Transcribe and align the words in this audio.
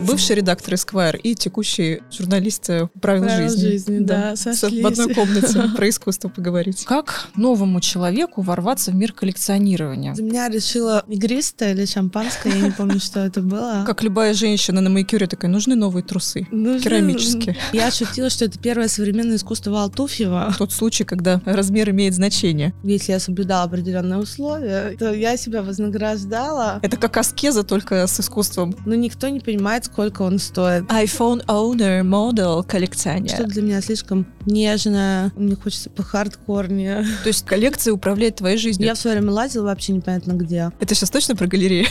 Бывший 0.00 0.36
редактор 0.36 0.74
Esquire 0.74 1.18
и 1.18 1.34
текущий 1.34 2.02
журналист 2.10 2.70
э, 2.70 2.88
правил, 3.00 3.24
Правил 3.24 3.48
жизни. 3.48 3.60
жизни, 3.60 3.98
да, 3.98 4.36
сошлись. 4.36 4.82
В 4.82 4.86
одной 4.86 5.12
комнате 5.12 5.64
про 5.76 5.88
искусство 5.88 6.28
поговорить. 6.28 6.84
Как 6.84 7.28
новому 7.34 7.80
человеку 7.80 8.42
ворваться 8.42 8.92
в 8.92 8.94
мир 8.94 9.12
коллекционирования? 9.12 10.14
За 10.14 10.22
меня 10.22 10.48
решила 10.48 11.04
игристое 11.08 11.72
или 11.74 11.84
шампанское, 11.84 12.50
я 12.52 12.60
не 12.60 12.70
помню, 12.70 13.00
что 13.00 13.20
это 13.20 13.42
было. 13.42 13.82
Как 13.86 14.02
любая 14.04 14.34
женщина 14.34 14.80
на 14.80 14.88
маникюре 14.88 15.26
такая, 15.26 15.50
нужны 15.50 15.74
новые 15.74 16.04
трусы. 16.04 16.46
Нужно- 16.52 16.80
керамические. 16.80 17.56
Я 17.72 17.90
шутила, 17.90 18.30
что 18.30 18.44
это 18.44 18.56
первое 18.58 18.86
современное 18.86 19.36
искусство 19.36 19.72
Валтуфьева. 19.72 20.54
Тот 20.58 20.70
случай, 20.72 21.02
когда 21.02 21.42
размер 21.44 21.90
имеет 21.90 22.14
значение. 22.14 22.72
Если 22.84 23.10
я 23.10 23.18
соблюдала 23.18 23.64
определенные 23.64 24.20
условия, 24.20 24.96
то 24.96 25.12
я 25.12 25.36
себя 25.36 25.62
вознаграждала. 25.62 26.78
Это 26.82 26.96
как 26.96 27.16
аскеза, 27.16 27.64
только 27.64 28.06
с 28.06 28.20
искусством. 28.20 28.74
Но 28.86 28.94
никто 28.94 29.28
не 29.28 29.40
понимает, 29.40 29.87
сколько 29.92 30.22
он 30.22 30.38
стоит. 30.38 30.84
iPhone 30.84 31.44
owner, 31.46 32.02
model, 32.02 32.64
коллекционер. 32.64 33.34
Что 33.34 33.44
для 33.44 33.62
меня 33.62 33.80
слишком 33.80 34.26
нежное, 34.46 35.32
мне 35.36 35.56
хочется 35.56 35.90
по 35.90 36.02
хардкорнее. 36.02 37.04
То 37.22 37.28
есть 37.28 37.44
коллекция 37.44 37.92
управляет 37.92 38.36
твоей 38.36 38.56
жизнью. 38.56 38.86
Я 38.86 38.94
в 38.94 38.98
свое 38.98 39.16
время 39.16 39.32
лазила 39.32 39.64
вообще 39.64 39.92
непонятно 39.92 40.32
где. 40.32 40.70
Это 40.80 40.94
сейчас 40.94 41.10
точно 41.10 41.36
про 41.36 41.46
галерею? 41.46 41.86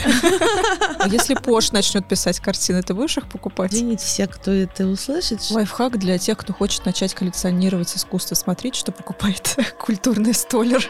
А 0.98 1.08
если 1.08 1.34
Пош 1.34 1.72
начнет 1.72 2.08
писать 2.08 2.40
картины, 2.40 2.82
ты 2.82 2.94
будешь 2.94 3.16
их 3.16 3.28
покупать? 3.28 3.72
Извините 3.72 4.04
все, 4.04 4.26
кто 4.26 4.50
это 4.50 4.86
услышит. 4.86 5.40
Лайфхак 5.50 5.98
для 5.98 6.18
тех, 6.18 6.36
кто 6.38 6.52
хочет 6.52 6.84
начать 6.86 7.14
коллекционировать 7.14 7.94
искусство. 7.96 8.34
Смотреть, 8.34 8.74
что 8.74 8.92
покупает 8.92 9.56
культурный 9.78 10.34
столер. 10.34 10.84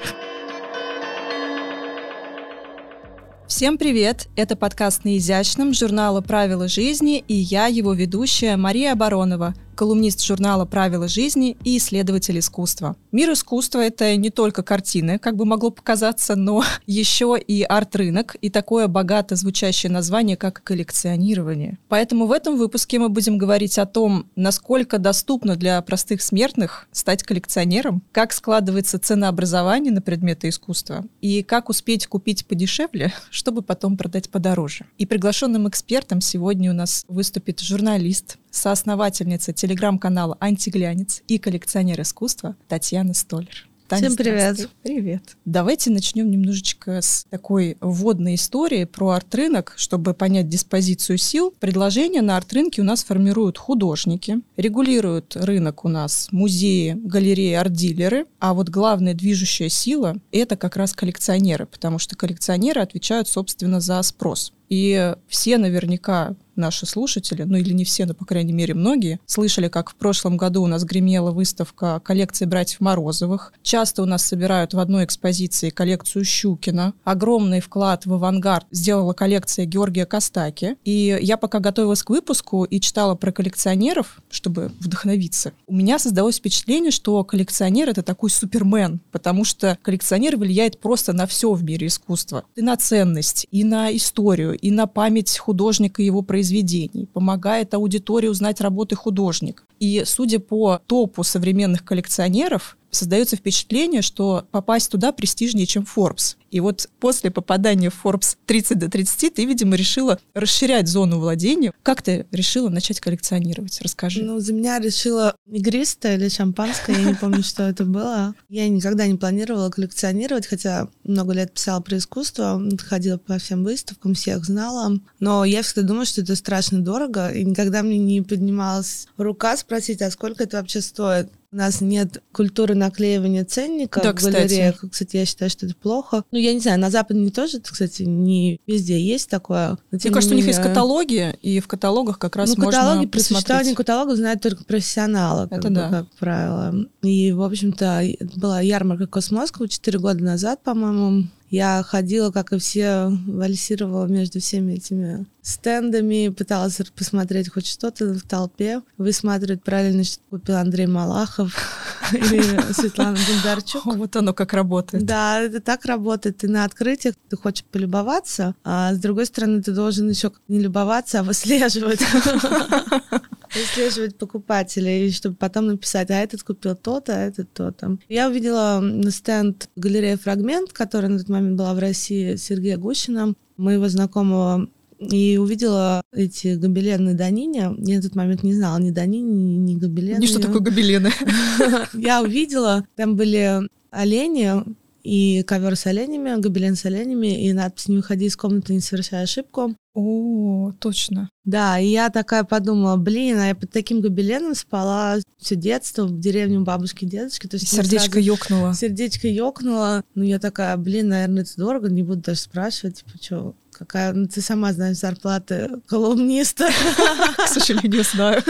Всем 3.48 3.78
привет! 3.78 4.28
Это 4.36 4.56
подкаст 4.56 5.04
«На 5.04 5.16
изящном» 5.16 5.72
журнала 5.72 6.20
«Правила 6.20 6.68
жизни» 6.68 7.24
и 7.28 7.32
я, 7.32 7.66
его 7.66 7.94
ведущая 7.94 8.58
Мария 8.58 8.92
Оборонова, 8.92 9.54
колумнист 9.78 10.24
журнала 10.24 10.64
«Правила 10.64 11.06
жизни» 11.06 11.56
и 11.62 11.76
исследователь 11.76 12.40
искусства. 12.40 12.96
Мир 13.12 13.32
искусства— 13.32 13.78
это 13.86 14.16
не 14.16 14.30
только 14.30 14.64
картины, 14.64 15.20
как 15.20 15.36
бы 15.36 15.44
могло 15.44 15.70
показаться, 15.70 16.34
но 16.34 16.64
еще 16.86 17.38
и 17.38 17.62
арт-рынок 17.62 18.34
и 18.40 18.50
такое 18.50 18.88
богато 18.88 19.36
звучащее 19.36 19.92
название, 19.92 20.36
как 20.36 20.64
коллекционирование. 20.64 21.78
Поэтому 21.88 22.26
в 22.26 22.32
этом 22.32 22.56
выпуске 22.56 22.98
мы 22.98 23.08
будем 23.08 23.38
говорить 23.38 23.78
о 23.78 23.86
том, 23.86 24.26
насколько 24.34 24.98
доступно 24.98 25.54
для 25.54 25.80
простых 25.82 26.22
смертных 26.22 26.88
стать 26.90 27.22
коллекционером, 27.22 28.02
как 28.10 28.32
складывается 28.32 28.98
ценообразование 28.98 29.92
на 29.92 30.02
предметы 30.02 30.48
искусства 30.48 31.04
и 31.20 31.44
как 31.44 31.68
успеть 31.68 32.08
купить 32.08 32.46
подешевле, 32.46 33.12
чтобы 33.30 33.62
потом 33.62 33.96
продать 33.96 34.28
подороже. 34.28 34.86
И 34.98 35.06
приглашенным 35.06 35.68
экспертом 35.68 36.20
сегодня 36.20 36.72
у 36.72 36.74
нас 36.74 37.04
выступит 37.06 37.60
журналист, 37.60 38.38
соосновательница 38.50 39.52
телеграм-канала 39.68 40.38
«Антиглянец» 40.40 41.22
и 41.28 41.36
коллекционер 41.36 42.00
искусства 42.00 42.56
Татьяна 42.68 43.12
Столер. 43.12 43.68
Таня, 43.86 44.08
Всем 44.08 44.16
привет. 44.16 44.68
Привет. 44.82 45.36
Давайте 45.44 45.90
начнем 45.90 46.30
немножечко 46.30 47.00
с 47.02 47.26
такой 47.30 47.76
вводной 47.80 48.34
истории 48.34 48.84
про 48.84 49.10
арт-рынок, 49.10 49.74
чтобы 49.76 50.14
понять 50.14 50.48
диспозицию 50.48 51.18
сил. 51.18 51.54
Предложения 51.58 52.22
на 52.22 52.36
арт-рынке 52.36 52.80
у 52.80 52.84
нас 52.84 53.04
формируют 53.04 53.58
художники, 53.58 54.40
регулируют 54.56 55.36
рынок 55.36 55.84
у 55.84 55.88
нас 55.88 56.28
музеи, 56.32 56.96
галереи, 57.02 57.54
арт-дилеры, 57.54 58.26
а 58.40 58.54
вот 58.54 58.70
главная 58.70 59.14
движущая 59.14 59.68
сила— 59.68 60.16
это 60.32 60.56
как 60.56 60.76
раз 60.76 60.92
коллекционеры, 60.94 61.66
потому 61.66 61.98
что 61.98 62.16
коллекционеры 62.16 62.80
отвечают, 62.80 63.28
собственно, 63.28 63.80
за 63.80 64.02
спрос. 64.02 64.52
И 64.68 65.14
все 65.28 65.56
наверняка 65.56 66.36
наши 66.58 66.86
слушатели, 66.86 67.44
ну 67.44 67.56
или 67.56 67.72
не 67.72 67.84
все, 67.84 68.04
но, 68.06 68.14
по 68.14 68.24
крайней 68.24 68.52
мере, 68.52 68.74
многие, 68.74 69.20
слышали, 69.26 69.68
как 69.68 69.90
в 69.90 69.94
прошлом 69.94 70.36
году 70.36 70.62
у 70.62 70.66
нас 70.66 70.84
гремела 70.84 71.30
выставка 71.30 72.00
коллекции 72.04 72.44
братьев 72.44 72.80
Морозовых. 72.80 73.52
Часто 73.62 74.02
у 74.02 74.06
нас 74.06 74.26
собирают 74.26 74.74
в 74.74 74.78
одной 74.78 75.04
экспозиции 75.04 75.70
коллекцию 75.70 76.24
Щукина. 76.24 76.92
Огромный 77.04 77.60
вклад 77.60 78.06
в 78.06 78.14
авангард 78.14 78.66
сделала 78.70 79.12
коллекция 79.12 79.64
Георгия 79.64 80.04
Костаки. 80.04 80.76
И 80.84 81.18
я 81.20 81.36
пока 81.36 81.60
готовилась 81.60 82.02
к 82.02 82.10
выпуску 82.10 82.64
и 82.64 82.80
читала 82.80 83.14
про 83.14 83.32
коллекционеров, 83.32 84.20
чтобы 84.30 84.72
вдохновиться, 84.80 85.52
у 85.66 85.74
меня 85.74 85.98
создалось 85.98 86.38
впечатление, 86.38 86.90
что 86.90 87.22
коллекционер— 87.24 87.88
это 87.90 88.02
такой 88.02 88.30
супермен, 88.30 89.00
потому 89.12 89.44
что 89.44 89.78
коллекционер 89.82 90.36
влияет 90.36 90.80
просто 90.80 91.12
на 91.12 91.26
все 91.26 91.52
в 91.52 91.62
мире 91.62 91.86
искусства. 91.86 92.44
И 92.56 92.62
на 92.62 92.76
ценность, 92.76 93.46
и 93.50 93.64
на 93.64 93.94
историю, 93.94 94.56
и 94.58 94.70
на 94.70 94.86
память 94.86 95.38
художника 95.38 96.02
и 96.02 96.06
его 96.06 96.22
произведений, 96.48 97.06
помогает 97.12 97.74
аудитории 97.74 98.28
узнать 98.28 98.60
работы 98.60 98.96
художника. 98.96 99.64
И 99.80 100.02
судя 100.06 100.38
по 100.38 100.80
топу 100.86 101.22
современных 101.22 101.84
коллекционеров, 101.84 102.76
создается 102.90 103.36
впечатление, 103.36 104.02
что 104.02 104.44
попасть 104.50 104.90
туда 104.90 105.12
престижнее, 105.12 105.66
чем 105.66 105.84
Forbes. 105.84 106.36
И 106.50 106.60
вот 106.60 106.88
после 107.00 107.30
попадания 107.30 107.90
в 107.90 108.04
Forbes 108.04 108.36
30 108.46 108.78
до 108.78 108.88
30 108.88 109.34
ты, 109.34 109.44
видимо, 109.44 109.76
решила 109.76 110.18
расширять 110.34 110.88
зону 110.88 111.18
владения. 111.18 111.72
Как 111.82 112.02
ты 112.02 112.26
решила 112.32 112.68
начать 112.68 113.00
коллекционировать? 113.00 113.80
Расскажи. 113.82 114.22
Ну, 114.22 114.40
за 114.40 114.52
меня 114.52 114.78
решила 114.78 115.34
игристое 115.46 116.16
или 116.16 116.28
шампанское, 116.28 116.96
я 116.96 117.04
не 117.04 117.14
помню, 117.14 117.42
что 117.42 117.64
это 117.64 117.84
было. 117.84 118.34
Я 118.48 118.68
никогда 118.68 119.06
не 119.06 119.16
планировала 119.16 119.70
коллекционировать, 119.70 120.46
хотя 120.46 120.88
много 121.04 121.32
лет 121.32 121.52
писала 121.52 121.80
про 121.80 121.96
искусство, 121.98 122.60
ходила 122.78 123.18
по 123.18 123.38
всем 123.38 123.64
выставкам, 123.64 124.14
всех 124.14 124.44
знала. 124.44 124.98
Но 125.20 125.44
я 125.44 125.62
всегда 125.62 125.82
думала, 125.82 126.04
что 126.06 126.22
это 126.22 126.34
страшно 126.36 126.80
дорого, 126.80 127.28
и 127.30 127.44
никогда 127.44 127.82
мне 127.82 127.98
не 127.98 128.22
поднималась 128.22 129.06
рука 129.16 129.56
спросить, 129.56 130.02
а 130.02 130.10
сколько 130.10 130.44
это 130.44 130.58
вообще 130.58 130.80
стоит. 130.80 131.28
У 131.50 131.56
нас 131.56 131.80
нет 131.80 132.22
культуры 132.32 132.74
наклеивания 132.74 133.42
ценника 133.42 134.02
Да, 134.02 134.12
в 134.12 134.16
галереях. 134.22 134.74
кстати. 134.74 134.90
Кстати, 134.92 135.16
я 135.16 135.24
считаю, 135.24 135.50
что 135.50 135.64
это 135.64 135.74
плохо. 135.74 136.22
Ну, 136.38 136.44
я 136.44 136.54
не 136.54 136.60
знаю, 136.60 136.78
на 136.78 136.88
Западе 136.88 137.30
тоже, 137.30 137.58
кстати, 137.60 138.04
не 138.04 138.60
везде 138.68 139.00
есть 139.00 139.28
такое. 139.28 139.76
Мне 139.90 139.98
кажется, 140.12 140.30
у 140.30 140.36
не 140.36 140.36
них 140.36 140.46
есть 140.46 140.58
менее- 140.60 140.72
каталоги, 140.72 141.34
и 141.42 141.58
в 141.58 141.66
каталогах 141.66 142.20
как 142.20 142.36
раз 142.36 142.50
ну, 142.56 142.62
можно 142.62 142.80
каталоги, 142.80 143.06
про 143.06 143.18
существование 143.18 143.74
каталогов 143.74 144.16
знают 144.16 144.40
только 144.40 144.62
профессионалы, 144.62 145.48
как, 145.48 145.58
Это 145.58 145.68
бы, 145.68 145.74
да. 145.74 145.90
как 145.90 146.06
правило. 146.20 146.74
И, 147.02 147.32
в 147.32 147.42
общем-то, 147.42 148.04
была 148.36 148.60
ярмарка 148.60 149.08
Космоскова 149.08 149.68
4 149.68 149.98
года 149.98 150.22
назад, 150.22 150.62
по-моему. 150.62 151.26
Я 151.50 151.82
ходила, 151.82 152.30
как 152.30 152.52
и 152.52 152.58
все, 152.58 153.10
вальсировала 153.26 154.06
между 154.06 154.40
всеми 154.40 154.74
этими 154.74 155.26
стендами, 155.40 156.28
пыталась 156.28 156.78
посмотреть 156.94 157.50
хоть 157.50 157.66
что-то 157.66 158.12
в 158.12 158.22
толпе, 158.22 158.82
высматривать 158.98 159.62
правильно, 159.62 160.04
что 160.04 160.20
купил 160.28 160.56
Андрей 160.56 160.86
Малахов 160.86 161.56
или 162.12 162.72
Светлана 162.72 163.16
Бондарчук. 163.16 163.86
Вот 163.86 164.14
оно 164.16 164.34
как 164.34 164.52
работает. 164.52 165.06
Да, 165.06 165.40
это 165.40 165.60
так 165.60 165.86
работает. 165.86 166.38
Ты 166.38 166.48
на 166.48 166.64
открытиях, 166.64 167.14
ты 167.30 167.36
хочешь 167.36 167.64
полюбоваться, 167.64 168.54
а 168.62 168.92
с 168.92 168.98
другой 168.98 169.24
стороны, 169.24 169.62
ты 169.62 169.72
должен 169.72 170.10
еще 170.10 170.32
не 170.48 170.60
любоваться, 170.60 171.20
а 171.20 171.22
выслеживать. 171.22 172.00
Выслеживать 173.54 174.16
покупателей, 174.16 175.10
чтобы 175.10 175.36
потом 175.36 175.66
написать, 175.66 176.10
а 176.10 176.20
этот 176.20 176.42
купил 176.42 176.74
то-то, 176.74 177.14
а 177.14 177.20
этот 177.20 177.52
то-то. 177.52 177.98
Я 178.08 178.28
увидела 178.28 178.80
на 178.80 179.10
стенд 179.10 179.68
галерея 179.76 180.16
«Фрагмент», 180.16 180.72
которая 180.72 181.10
на 181.10 181.18
тот 181.18 181.28
момент 181.28 181.56
была 181.56 181.74
в 181.74 181.78
России, 181.78 182.36
Сергея 182.36 182.76
Гущина, 182.76 183.34
моего 183.56 183.88
знакомого 183.88 184.68
и 184.98 185.38
увидела 185.38 186.02
эти 186.12 186.56
гобелены 186.56 187.14
Данине. 187.14 187.74
Я 187.78 187.96
на 187.96 188.02
тот 188.02 188.14
момент 188.14 188.42
не 188.42 188.54
знала 188.54 188.78
ни 188.78 188.90
Данини, 188.90 189.56
ни 189.56 189.76
гобелены. 189.76 190.18
Не 190.18 190.26
что 190.26 190.40
такое 190.40 190.60
гобелены. 190.60 191.10
Я 191.94 192.22
увидела, 192.22 192.84
там 192.96 193.16
были 193.16 193.60
олени 193.90 194.76
и 195.02 195.42
ковер 195.42 195.76
с 195.76 195.86
оленями, 195.86 196.40
гобелен 196.40 196.76
с 196.76 196.84
оленями, 196.84 197.46
и 197.46 197.52
надпись 197.52 197.88
«Не 197.88 197.96
выходи 197.96 198.26
из 198.26 198.36
комнаты, 198.36 198.74
не 198.74 198.80
совершай 198.80 199.22
ошибку». 199.22 199.74
О, 199.94 200.72
точно. 200.78 201.28
Да, 201.44 201.80
и 201.80 201.88
я 201.88 202.10
такая 202.10 202.44
подумала, 202.44 202.96
блин, 202.96 203.38
а 203.38 203.48
я 203.48 203.54
под 203.56 203.72
таким 203.72 204.00
гобеленом 204.00 204.54
спала 204.54 205.16
все 205.38 205.56
детство 205.56 206.04
в 206.04 206.20
деревне 206.20 206.58
у 206.58 206.64
бабушки 206.64 207.04
и 207.04 207.08
дедушки. 207.08 207.48
То 207.48 207.56
есть 207.56 207.68
Сердечко 207.68 208.12
сразу 208.12 208.26
ёкнуло. 208.26 208.74
Сердечко 208.74 209.26
ёкнуло. 209.26 210.04
Ну, 210.14 210.22
я 210.22 210.38
такая, 210.38 210.76
блин, 210.76 211.08
наверное, 211.08 211.42
это 211.42 211.56
дорого, 211.56 211.88
не 211.88 212.04
буду 212.04 212.20
даже 212.20 212.38
спрашивать, 212.38 212.98
типа, 212.98 213.10
что, 213.20 213.54
какая, 213.78 214.12
ну, 214.12 214.26
ты 214.26 214.40
сама 214.40 214.72
знаешь 214.72 214.98
зарплаты 214.98 215.70
колумниста. 215.86 216.68
К 217.36 217.46
сожалению, 217.46 218.04
знаю. 218.04 218.42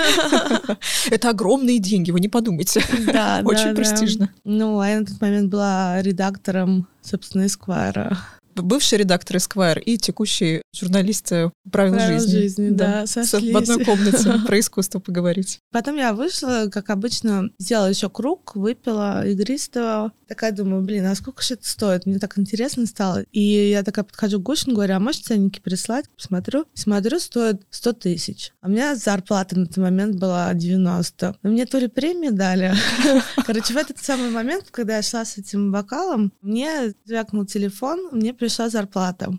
Это 1.11 1.31
огромные 1.31 1.79
деньги, 1.79 2.11
вы 2.11 2.21
не 2.21 2.29
подумайте. 2.29 2.83
Да, 3.07 3.43
Очень 3.45 3.75
престижно. 3.75 4.31
Ну, 4.45 4.81
а 4.81 4.89
я 4.89 5.01
на 5.01 5.07
тот 5.07 5.21
момент 5.21 5.51
была 5.51 6.01
редактором, 6.03 6.89
собственно, 7.03 7.47
Эсквайра. 7.47 8.19
Бывший 8.62 8.99
редактор 8.99 9.37
Esquire 9.37 9.81
и 9.81 9.99
текущий 9.99 10.62
журналист 10.75 11.32
э, 11.32 11.50
правил, 11.70 11.94
Правил 11.94 12.19
жизни. 12.19 12.31
жизни, 12.31 12.69
да, 12.70 13.06
сошлись. 13.06 13.55
В 13.55 13.56
одной 13.56 13.84
комнате 13.84 14.34
про 14.46 14.60
искусство 14.60 14.99
поговорить. 14.99 15.58
Потом 15.72 15.96
я 15.96 16.12
вышла, 16.12 16.69
как 16.70 16.90
обычно, 16.90 17.50
сделала 17.58 17.88
еще 17.88 18.08
круг, 18.08 18.55
выпила 18.56 19.26
игристого. 19.26 20.12
Такая 20.26 20.52
думаю, 20.52 20.82
блин, 20.82 21.06
а 21.06 21.14
сколько 21.14 21.43
же 21.43 21.55
это 21.55 21.69
стоит? 21.69 22.06
Мне 22.06 22.19
так 22.19 22.38
интересно 22.38 22.87
стало. 22.87 23.22
И 23.32 23.70
я 23.70 23.82
такая 23.82 24.05
подхожу 24.05 24.38
к 24.38 24.43
Гущину, 24.43 24.75
говорю, 24.75 24.94
а 24.94 25.00
можете 25.00 25.25
ценники 25.25 25.60
прислать? 25.60 26.06
Посмотрю. 26.16 26.66
Смотрю, 26.75 27.19
стоит 27.19 27.62
100 27.70 27.93
тысяч. 27.94 28.52
А 28.60 28.69
у 28.69 28.70
меня 28.70 28.94
зарплата 28.94 29.58
на 29.58 29.66
тот 29.66 29.78
момент 29.78 30.16
была 30.16 30.52
90. 30.55 31.37
Но 31.43 31.50
мне 31.50 31.66
то 31.66 31.78
ли 31.78 31.88
премию 31.88 32.32
дали. 32.32 32.75
Короче, 33.46 33.72
в 33.72 33.76
этот 33.76 33.99
самый 33.99 34.31
момент, 34.31 34.66
когда 34.70 34.96
я 34.96 35.02
шла 35.02 35.25
с 35.25 35.38
этим 35.38 35.72
бокалом, 35.72 36.32
мне 36.43 36.93
звякнул 37.05 37.46
телефон, 37.46 38.08
мне 38.12 38.34
пришла 38.49 38.71
зарплата. 38.71 39.31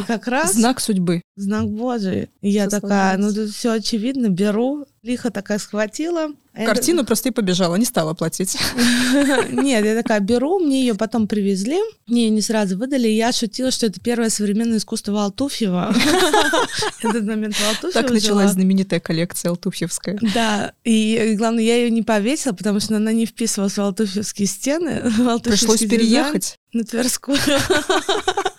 И 0.00 0.02
как 0.04 0.26
раз... 0.26 0.54
Знак 0.54 0.80
судьбы. 0.80 1.22
Знак 1.36 1.68
Божий. 1.68 2.30
И 2.40 2.50
я 2.50 2.68
такая, 2.68 3.16
ну 3.16 3.32
тут 3.32 3.50
все 3.50 3.72
очевидно, 3.72 4.28
беру, 4.28 4.86
лихо 5.02 5.30
такая 5.30 5.58
схватила. 5.58 6.32
Я 6.56 6.64
Картину 6.66 7.04
просто 7.04 7.28
и 7.28 7.32
побежала, 7.32 7.76
не 7.76 7.84
стала 7.84 8.14
платить. 8.14 8.56
Нет, 9.50 9.84
я 9.84 10.02
такая 10.02 10.20
беру, 10.20 10.58
мне 10.58 10.80
ее 10.80 10.94
потом 10.94 11.28
привезли, 11.28 11.78
мне 12.06 12.24
ее 12.24 12.30
не 12.30 12.40
сразу 12.40 12.76
выдали, 12.76 13.06
я 13.06 13.30
шутила, 13.30 13.70
что 13.70 13.86
это 13.86 14.00
первое 14.00 14.30
современное 14.30 14.78
искусство 14.78 15.12
Валтуфьева. 15.12 15.94
Этот 17.02 17.24
момент 17.24 17.54
Валтуфьева 17.60 17.92
Так 17.92 18.10
началась 18.10 18.52
знаменитая 18.52 18.98
коллекция 18.98 19.50
Алтуфьевская. 19.50 20.18
Да, 20.34 20.72
и 20.82 21.16
э, 21.20 21.34
главное, 21.34 21.62
я 21.62 21.76
ее 21.76 21.90
не 21.90 22.02
повесила, 22.02 22.54
потому 22.54 22.80
что 22.80 22.96
она 22.96 23.12
не 23.12 23.26
вписывалась 23.26 23.74
в 23.74 23.78
валтуфьевские 23.78 24.48
стены. 24.48 25.02
Пришлось 25.44 25.80
переехать. 25.80 26.58
На 26.72 26.84
Тверскую. 26.84 27.38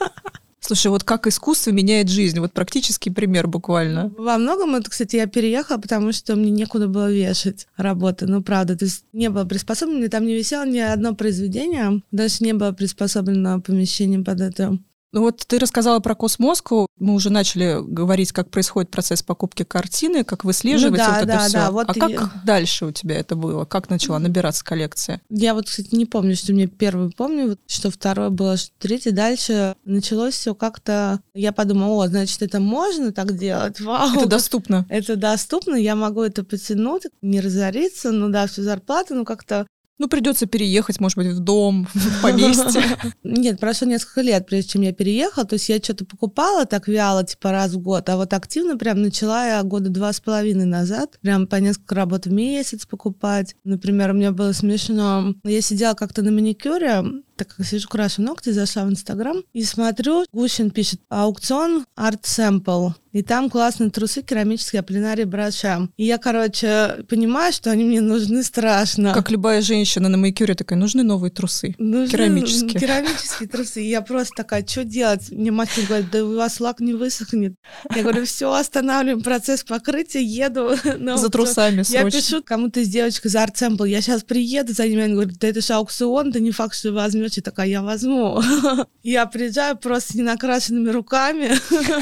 Слушай, 0.67 0.87
вот 0.87 1.05
как 1.05 1.27
искусство 1.27 1.71
меняет 1.71 2.09
жизнь. 2.09 2.41
Вот 2.41 2.51
практический 2.51 3.09
пример 3.09 3.47
буквально. 3.47 4.11
Во 4.17 4.37
многом 4.37 4.75
это, 4.75 4.89
кстати, 4.89 5.15
я 5.15 5.25
переехала, 5.25 5.77
потому 5.77 6.11
что 6.11 6.35
мне 6.35 6.51
некуда 6.51 6.89
было 6.89 7.09
вешать 7.09 7.67
работы. 7.77 8.25
Ну, 8.27 8.43
правда, 8.43 8.77
то 8.77 8.83
есть 8.83 9.05
не 9.13 9.29
было 9.29 9.45
приспособлено, 9.45 10.09
там 10.09 10.25
не 10.25 10.35
висело 10.35 10.65
ни 10.65 10.79
одно 10.79 11.15
произведение, 11.15 12.01
даже 12.11 12.43
не 12.43 12.51
было 12.51 12.73
приспособлено 12.73 13.61
помещение 13.61 14.19
под 14.19 14.41
это. 14.41 14.77
Ну 15.13 15.21
вот 15.21 15.37
ты 15.47 15.57
рассказала 15.57 15.99
про 15.99 16.15
Космоску. 16.15 16.87
Мы 16.99 17.13
уже 17.13 17.29
начали 17.29 17.77
говорить, 17.81 18.31
как 18.33 18.49
происходит 18.49 18.91
процесс 18.91 19.23
покупки 19.23 19.63
картины, 19.63 20.23
как 20.23 20.43
выслеживать 20.43 20.99
Ну 20.99 21.05
да, 21.05 21.11
вот 21.11 21.17
это 21.17 21.27
да, 21.27 21.39
все. 21.47 21.53
да, 21.53 21.71
вот 21.71 21.89
а 21.89 21.93
как 21.93 22.11
и- 22.11 22.45
дальше 22.45 22.85
у 22.85 22.91
тебя 22.91 23.17
это 23.17 23.35
было? 23.35 23.65
Как 23.65 23.89
начала 23.89 24.19
набираться 24.19 24.65
коллекция? 24.65 25.21
Я 25.29 25.53
вот, 25.53 25.67
кстати, 25.67 25.95
не 25.95 26.05
помню, 26.05 26.35
что 26.35 26.51
мне 26.51 26.67
первый 26.67 27.09
помню, 27.11 27.57
что 27.67 27.89
второе 27.89 28.29
было, 28.29 28.57
что 28.57 28.71
третье. 28.79 29.11
Дальше 29.11 29.75
началось 29.85 30.33
все 30.33 30.53
как-то... 30.53 31.21
Я 31.33 31.51
подумала, 31.53 32.03
о, 32.05 32.07
значит, 32.07 32.41
это 32.41 32.59
можно 32.59 33.11
так 33.13 33.37
делать? 33.37 33.79
Вау! 33.79 34.13
Это 34.17 34.27
доступно. 34.27 34.85
Это 34.89 35.15
доступно, 35.15 35.75
я 35.75 35.95
могу 35.95 36.21
это 36.21 36.43
потянуть, 36.43 37.03
не 37.21 37.39
разориться, 37.39 38.11
ну 38.11 38.29
да, 38.29 38.47
всю 38.47 38.63
зарплату, 38.63 39.15
ну 39.15 39.23
как-то 39.23 39.65
Ну, 39.99 40.07
придется 40.07 40.45
переехать, 40.45 40.99
может 40.99 41.17
быть, 41.17 41.27
в 41.27 41.39
дом, 41.39 41.87
в 41.93 42.21
поместье. 42.21 42.83
Нет, 43.23 43.59
прошло 43.59 43.87
несколько 43.87 44.21
лет, 44.21 44.45
прежде 44.45 44.71
чем 44.71 44.81
я 44.83 44.93
переехала. 44.93 45.45
То 45.45 45.53
есть 45.53 45.69
я 45.69 45.77
что-то 45.77 46.05
покупала 46.05 46.65
так 46.65 46.87
вяло, 46.87 47.23
типа 47.23 47.51
раз 47.51 47.73
в 47.73 47.79
год, 47.79 48.07
а 48.09 48.17
вот 48.17 48.33
активно 48.33 48.77
прям 48.77 49.01
начала 49.01 49.47
я 49.47 49.63
года 49.63 49.89
два 49.89 50.13
с 50.13 50.19
половиной 50.19 50.65
назад. 50.65 51.17
Прям 51.21 51.47
по 51.47 51.55
несколько 51.55 51.95
работ 51.95 52.25
в 52.25 52.31
месяц 52.31 52.85
покупать. 52.85 53.55
Например, 53.63 54.13
меня 54.13 54.31
было 54.31 54.51
смешно. 54.51 55.33
Я 55.43 55.61
сидела 55.61 55.95
как-то 55.95 56.21
на 56.21 56.31
маникюре, 56.31 57.03
так 57.37 57.55
как 57.55 57.65
сижу, 57.65 57.87
крашу 57.87 58.21
ногти, 58.21 58.49
зашла 58.49 58.85
в 58.85 58.89
Инстаграм 58.89 59.37
и 59.53 59.63
смотрю, 59.63 60.25
Гущин 60.31 60.71
пишет 60.71 60.99
аукцион 61.09 61.85
арт 61.95 62.25
Sample. 62.25 62.93
И 63.13 63.23
там 63.23 63.49
классные 63.49 63.89
трусы 63.89 64.21
керамические 64.21 64.81
Аполлинарий 64.81 65.23
Браша. 65.23 65.89
И 65.97 66.05
я, 66.05 66.19
короче, 66.19 67.03
понимаю, 67.09 67.51
что 67.51 67.71
они 67.71 67.83
мне 67.83 67.99
нужны 67.99 68.43
страшно. 68.43 69.11
Как 69.11 69.31
любая 69.31 69.61
женщина 69.61 70.07
на 70.07 70.17
маникюре 70.17 70.53
такая, 70.53 70.77
нужны 70.77 71.01
новые 71.01 71.31
трусы. 71.31 71.73
Нужны 71.79 72.11
Керамические. 72.11 72.79
Керамические 72.79 73.49
трусы. 73.49 73.83
И 73.83 73.89
я 73.89 74.01
просто 74.01 74.35
такая, 74.35 74.63
что 74.67 74.83
делать? 74.83 75.31
Мне 75.31 75.49
мастер 75.49 75.85
говорит, 75.87 76.11
да 76.11 76.23
у 76.23 76.35
вас 76.35 76.59
лак 76.59 76.79
не 76.79 76.93
высохнет. 76.93 77.55
Я 77.95 78.03
говорю, 78.03 78.23
все, 78.25 78.53
останавливаем 78.53 79.23
процесс 79.23 79.63
покрытия, 79.63 80.21
еду. 80.21 80.75
на 80.99 81.17
За 81.17 81.25
аукцион». 81.25 81.31
трусами 81.31 81.77
Я 81.91 82.01
срочно. 82.01 82.21
пишу 82.21 82.43
кому-то 82.43 82.81
из 82.81 82.89
девочек 82.89 83.25
из 83.25 83.35
Art 83.35 83.55
Sample, 83.55 83.89
я 83.89 84.01
сейчас 84.01 84.23
приеду 84.23 84.73
за 84.73 84.87
ними, 84.87 85.01
они 85.01 85.13
говорят, 85.13 85.37
да 85.39 85.47
это 85.47 85.61
же 85.61 85.73
аукцион, 85.73 86.29
да 86.29 86.39
не 86.39 86.51
факт, 86.51 86.75
что 86.75 86.91
возьмешь. 86.91 87.26
Я 87.35 87.43
такая, 87.43 87.67
я 87.67 87.81
возьму. 87.81 88.41
Я 89.03 89.25
приезжаю 89.25 89.77
просто 89.77 90.13
с 90.13 90.15
ненакрашенными 90.15 90.89
руками 90.89 91.51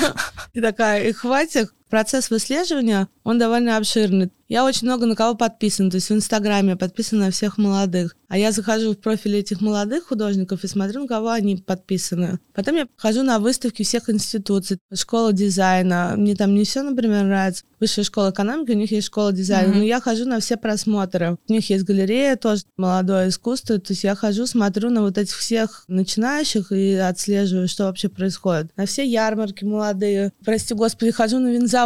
и 0.53 0.61
такая, 0.61 1.07
и 1.07 1.11
хватит. 1.11 1.69
Процесс 1.95 2.29
выслеживания, 2.29 3.07
он 3.23 3.39
довольно 3.39 3.77
обширный. 3.77 4.29
Я 4.47 4.63
очень 4.63 4.85
много 4.85 5.05
на 5.05 5.15
кого 5.15 5.33
подписана, 5.33 5.89
то 5.89 5.95
есть 5.95 6.09
в 6.09 6.13
Инстаграме 6.13 6.71
я 6.71 6.75
подписана 6.75 7.25
на 7.25 7.31
всех 7.31 7.57
молодых. 7.57 8.15
А 8.27 8.37
я 8.37 8.51
захожу 8.51 8.93
в 8.93 8.97
профили 8.97 9.39
этих 9.39 9.61
молодых 9.61 10.05
художников 10.07 10.63
и 10.63 10.67
смотрю, 10.67 11.01
на 11.01 11.07
кого 11.07 11.29
они 11.29 11.57
подписаны. 11.57 12.39
Потом 12.53 12.75
я 12.75 12.87
хожу 12.97 13.23
на 13.23 13.39
выставки 13.39 13.83
всех 13.83 14.09
институций. 14.09 14.77
Школа 14.93 15.31
дизайна. 15.31 16.15
Мне 16.17 16.35
там 16.35 16.53
не 16.53 16.63
все, 16.63 16.81
например, 16.81 17.23
нравится. 17.23 17.63
Высшая 17.79 18.03
школа 18.03 18.31
экономики, 18.31 18.71
у 18.71 18.75
них 18.75 18.91
есть 18.91 19.07
школа 19.07 19.31
дизайна. 19.31 19.69
Мгм. 19.69 19.79
Но 19.79 19.83
я 19.83 20.01
хожу 20.01 20.25
на 20.25 20.39
все 20.39 20.57
просмотры. 20.57 21.37
У 21.47 21.53
них 21.53 21.69
есть 21.69 21.83
галерея 21.83 22.35
тоже, 22.35 22.63
молодое 22.77 23.29
искусство. 23.29 23.77
То 23.79 23.93
есть 23.93 24.03
я 24.03 24.15
хожу, 24.15 24.47
смотрю 24.47 24.89
на 24.89 25.01
вот 25.01 25.17
этих 25.17 25.35
всех 25.35 25.83
начинающих 25.87 26.71
и 26.71 26.93
отслеживаю, 26.93 27.67
что 27.67 27.85
вообще 27.85 28.09
происходит. 28.09 28.71
На 28.75 28.85
все 28.85 29.05
ярмарки 29.05 29.65
молодые. 29.65 30.33
Прости 30.43 30.73
господи, 30.73 31.11
хожу 31.11 31.39
на 31.39 31.49
винзавод. 31.49 31.84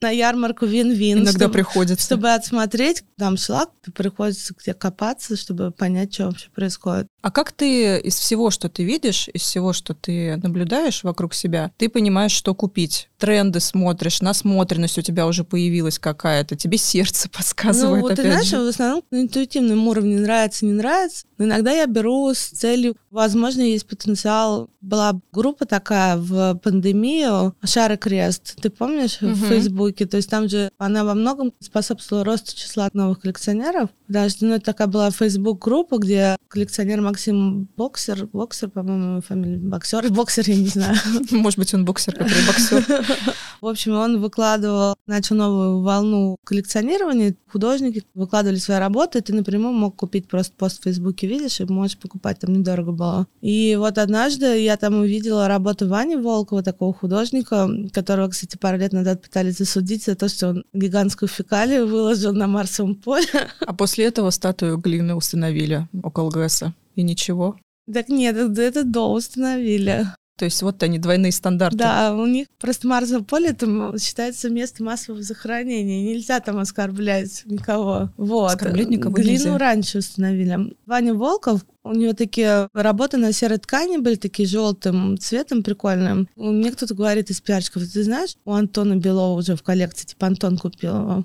На 0.00 0.10
ярмарку 0.10 0.66
Вин-Вин. 0.66 1.18
Иногда 1.18 1.32
чтобы- 1.32 1.52
приходится. 1.52 2.04
чтобы 2.04 2.34
отсмотреть, 2.34 3.04
там 3.16 3.36
шлак, 3.38 3.70
приходится 3.94 4.52
где 4.54 4.74
копаться, 4.74 5.36
чтобы 5.36 5.70
понять, 5.70 6.12
что 6.12 6.26
вообще 6.26 6.50
происходит. 6.50 7.06
А 7.24 7.30
как 7.30 7.52
ты 7.52 8.00
из 8.00 8.16
всего, 8.18 8.50
что 8.50 8.68
ты 8.68 8.84
видишь, 8.84 9.28
из 9.32 9.40
всего, 9.40 9.72
что 9.72 9.94
ты 9.94 10.36
наблюдаешь 10.36 11.02
вокруг 11.04 11.32
себя, 11.32 11.72
ты 11.78 11.88
понимаешь, 11.88 12.32
что 12.32 12.54
купить? 12.54 13.08
Тренды 13.16 13.60
смотришь, 13.60 14.20
насмотренность 14.20 14.98
у 14.98 15.00
тебя 15.00 15.26
уже 15.26 15.42
появилась 15.42 15.98
какая-то, 15.98 16.54
тебе 16.54 16.76
сердце 16.76 17.30
подсказывает 17.32 18.02
ну, 18.02 18.08
вот 18.08 18.16
ты 18.16 18.20
опять 18.20 18.32
знаешь, 18.32 18.48
же. 18.48 18.58
в 18.58 18.68
основном 18.68 19.02
на 19.10 19.22
интуитивном 19.22 19.88
уровне 19.88 20.18
нравится, 20.18 20.66
не 20.66 20.72
нравится. 20.72 21.24
Но 21.38 21.46
иногда 21.46 21.72
я 21.72 21.86
беру 21.86 22.32
с 22.34 22.38
целью, 22.50 22.94
возможно, 23.10 23.62
есть 23.62 23.86
потенциал. 23.86 24.68
Была 24.82 25.18
группа 25.32 25.64
такая 25.64 26.18
в 26.18 26.56
пандемию 26.56 27.56
«Шар 27.64 27.92
и 27.92 27.96
крест». 27.96 28.56
Ты 28.60 28.68
помнишь 28.68 29.18
Мгм. 29.22 29.32
в 29.32 29.48
Фейсбуке? 29.48 30.04
То 30.04 30.18
есть 30.18 30.28
там 30.28 30.46
же 30.48 30.70
она 30.76 31.04
во 31.04 31.14
многом 31.14 31.52
способствовала 31.58 32.24
росту 32.24 32.54
числа 32.54 32.90
новых 32.92 33.20
коллекционеров. 33.20 33.88
Потому 34.06 34.28
что 34.28 34.44
ну, 34.44 34.54
это 34.56 34.66
такая 34.66 34.86
была 34.88 35.10
Фейсбук-группа, 35.10 35.96
где 35.96 36.36
коллекционер 36.48 37.00
Максим 37.14 37.68
Боксер, 37.76 38.26
Боксер, 38.32 38.70
по-моему, 38.70 39.20
фамилия, 39.20 39.58
Боксер, 39.58 40.10
Боксер, 40.10 40.50
я 40.50 40.56
не 40.56 40.66
знаю. 40.66 40.96
Может 41.30 41.60
быть, 41.60 41.72
он 41.72 41.84
боксер, 41.84 42.12
который 42.12 42.44
боксер. 42.44 42.84
В 43.60 43.68
общем, 43.68 43.94
он 43.94 44.20
выкладывал, 44.20 44.96
начал 45.06 45.36
новую 45.36 45.80
волну 45.80 46.36
коллекционирования. 46.44 47.36
Художники 47.50 48.02
выкладывали 48.14 48.58
свои 48.58 48.78
работы, 48.78 49.20
ты 49.20 49.32
напрямую 49.32 49.72
мог 49.72 49.94
купить 49.94 50.26
просто 50.26 50.52
пост 50.56 50.80
в 50.80 50.82
Фейсбуке, 50.82 51.28
видишь, 51.28 51.60
и 51.60 51.64
можешь 51.64 51.96
покупать, 51.96 52.40
там 52.40 52.52
недорого 52.52 52.90
было. 52.90 53.26
И 53.40 53.76
вот 53.78 53.96
однажды 53.98 54.60
я 54.60 54.76
там 54.76 54.96
увидела 54.96 55.46
работу 55.46 55.88
Вани 55.88 56.16
Волкова, 56.16 56.64
такого 56.64 56.92
художника, 56.92 57.70
которого, 57.92 58.28
кстати, 58.28 58.56
пару 58.56 58.76
лет 58.76 58.92
назад 58.92 59.22
пытались 59.22 59.58
засудить 59.58 60.04
за 60.04 60.16
то, 60.16 60.28
что 60.28 60.48
он 60.48 60.64
гигантскую 60.74 61.28
фекалию 61.28 61.86
выложил 61.86 62.32
на 62.32 62.48
Марсовом 62.48 62.96
поле. 62.96 63.28
А 63.60 63.72
после 63.72 64.06
этого 64.06 64.30
статую 64.30 64.78
глины 64.78 65.14
установили 65.14 65.88
около 66.02 66.28
ГЭСа. 66.30 66.74
И 66.94 67.02
ничего. 67.02 67.56
Так 67.92 68.08
нет, 68.08 68.36
это, 68.36 68.84
до 68.84 69.12
установили. 69.12 70.06
То 70.36 70.46
есть 70.46 70.62
вот 70.62 70.82
они, 70.82 70.98
двойные 70.98 71.30
стандарты. 71.30 71.78
Да, 71.78 72.14
у 72.16 72.26
них 72.26 72.48
просто 72.58 72.88
Марсово 72.88 73.22
поле 73.22 73.52
там 73.52 73.96
считается 73.98 74.50
местом 74.50 74.86
массового 74.86 75.22
захоронения. 75.22 76.02
Нельзя 76.02 76.40
там 76.40 76.58
оскорблять 76.58 77.42
никого. 77.44 78.10
Вот. 78.16 78.50
Оскорблять 78.50 78.88
никого 78.88 79.14
Глину 79.14 79.30
нельзя. 79.30 79.58
раньше 79.58 79.98
установили. 79.98 80.74
Ваня 80.86 81.14
Волков, 81.14 81.64
у 81.84 81.92
него 81.92 82.14
такие 82.14 82.68
работы 82.72 83.18
на 83.18 83.32
серой 83.32 83.58
ткани 83.58 83.98
были, 83.98 84.16
такие 84.16 84.48
желтым 84.48 85.18
цветом 85.18 85.62
прикольным. 85.62 86.28
Мне 86.36 86.72
кто-то 86.72 86.94
говорит 86.94 87.30
из 87.30 87.40
пиарщиков, 87.40 87.82
ты 87.90 88.02
знаешь, 88.02 88.36
у 88.44 88.52
Антона 88.52 88.96
Белова 88.96 89.38
уже 89.38 89.54
в 89.54 89.62
коллекции, 89.62 90.06
типа 90.06 90.26
Антон 90.26 90.58
купил 90.58 90.96
его. 90.96 91.24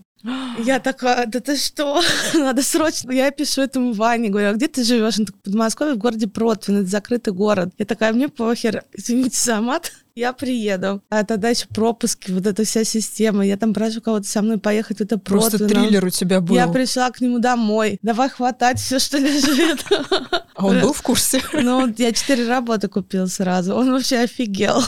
Я 0.60 0.80
такая, 0.80 1.26
да 1.28 1.40
ты 1.40 1.56
что? 1.56 2.02
Надо 2.34 2.62
срочно. 2.62 3.12
Я 3.12 3.32
пишу 3.32 3.62
этому 3.62 3.94
Ване, 3.94 4.30
говорю, 4.30 4.50
а 4.50 4.54
где 4.54 4.68
ты 4.68 4.84
живешь? 4.84 5.18
Он 5.18 5.26
такой, 5.26 5.40
в 5.40 5.44
Подмосковье, 5.44 5.94
в 5.96 5.98
городе 5.98 6.28
Протвин, 6.28 6.80
это 6.80 6.90
закрытый 6.90 7.34
город. 7.34 7.70
Я 7.78 7.86
такая, 7.86 8.12
мне 8.12 8.28
похер, 8.28 8.84
извините 8.94 9.40
за 9.40 9.62
мат. 9.62 9.94
Я 10.20 10.34
приеду. 10.34 11.02
А 11.10 11.24
тогда 11.24 11.50
еще 11.50 11.66
пропуски, 11.68 12.32
вот 12.32 12.46
эта 12.46 12.64
вся 12.66 12.84
система. 12.84 13.46
Я 13.46 13.58
там 13.58 13.74
прошу 13.74 14.02
кого-то 14.02 14.28
со 14.28 14.42
мной 14.42 14.60
поехать 14.60 15.02
это 15.02 15.18
Просто 15.18 15.68
триллер 15.68 16.06
у 16.06 16.10
тебя 16.10 16.42
был. 16.42 16.56
Я 16.56 16.68
пришла 16.68 17.10
к 17.12 17.22
нему 17.22 17.40
домой. 17.40 18.00
Давай 18.02 18.30
хватать 18.30 18.80
все, 18.80 19.00
что 19.00 19.18
лежит. 19.18 19.84
А 20.56 20.66
он 20.66 20.82
был 20.82 20.92
в 20.92 21.02
курсе? 21.02 21.42
Ну, 21.54 21.94
я 21.98 22.12
четыре 22.12 22.48
работы 22.48 22.90
купил 22.90 23.28
сразу. 23.28 23.74
Он 23.76 23.92
вообще 23.92 24.18
офигел. 24.20 24.82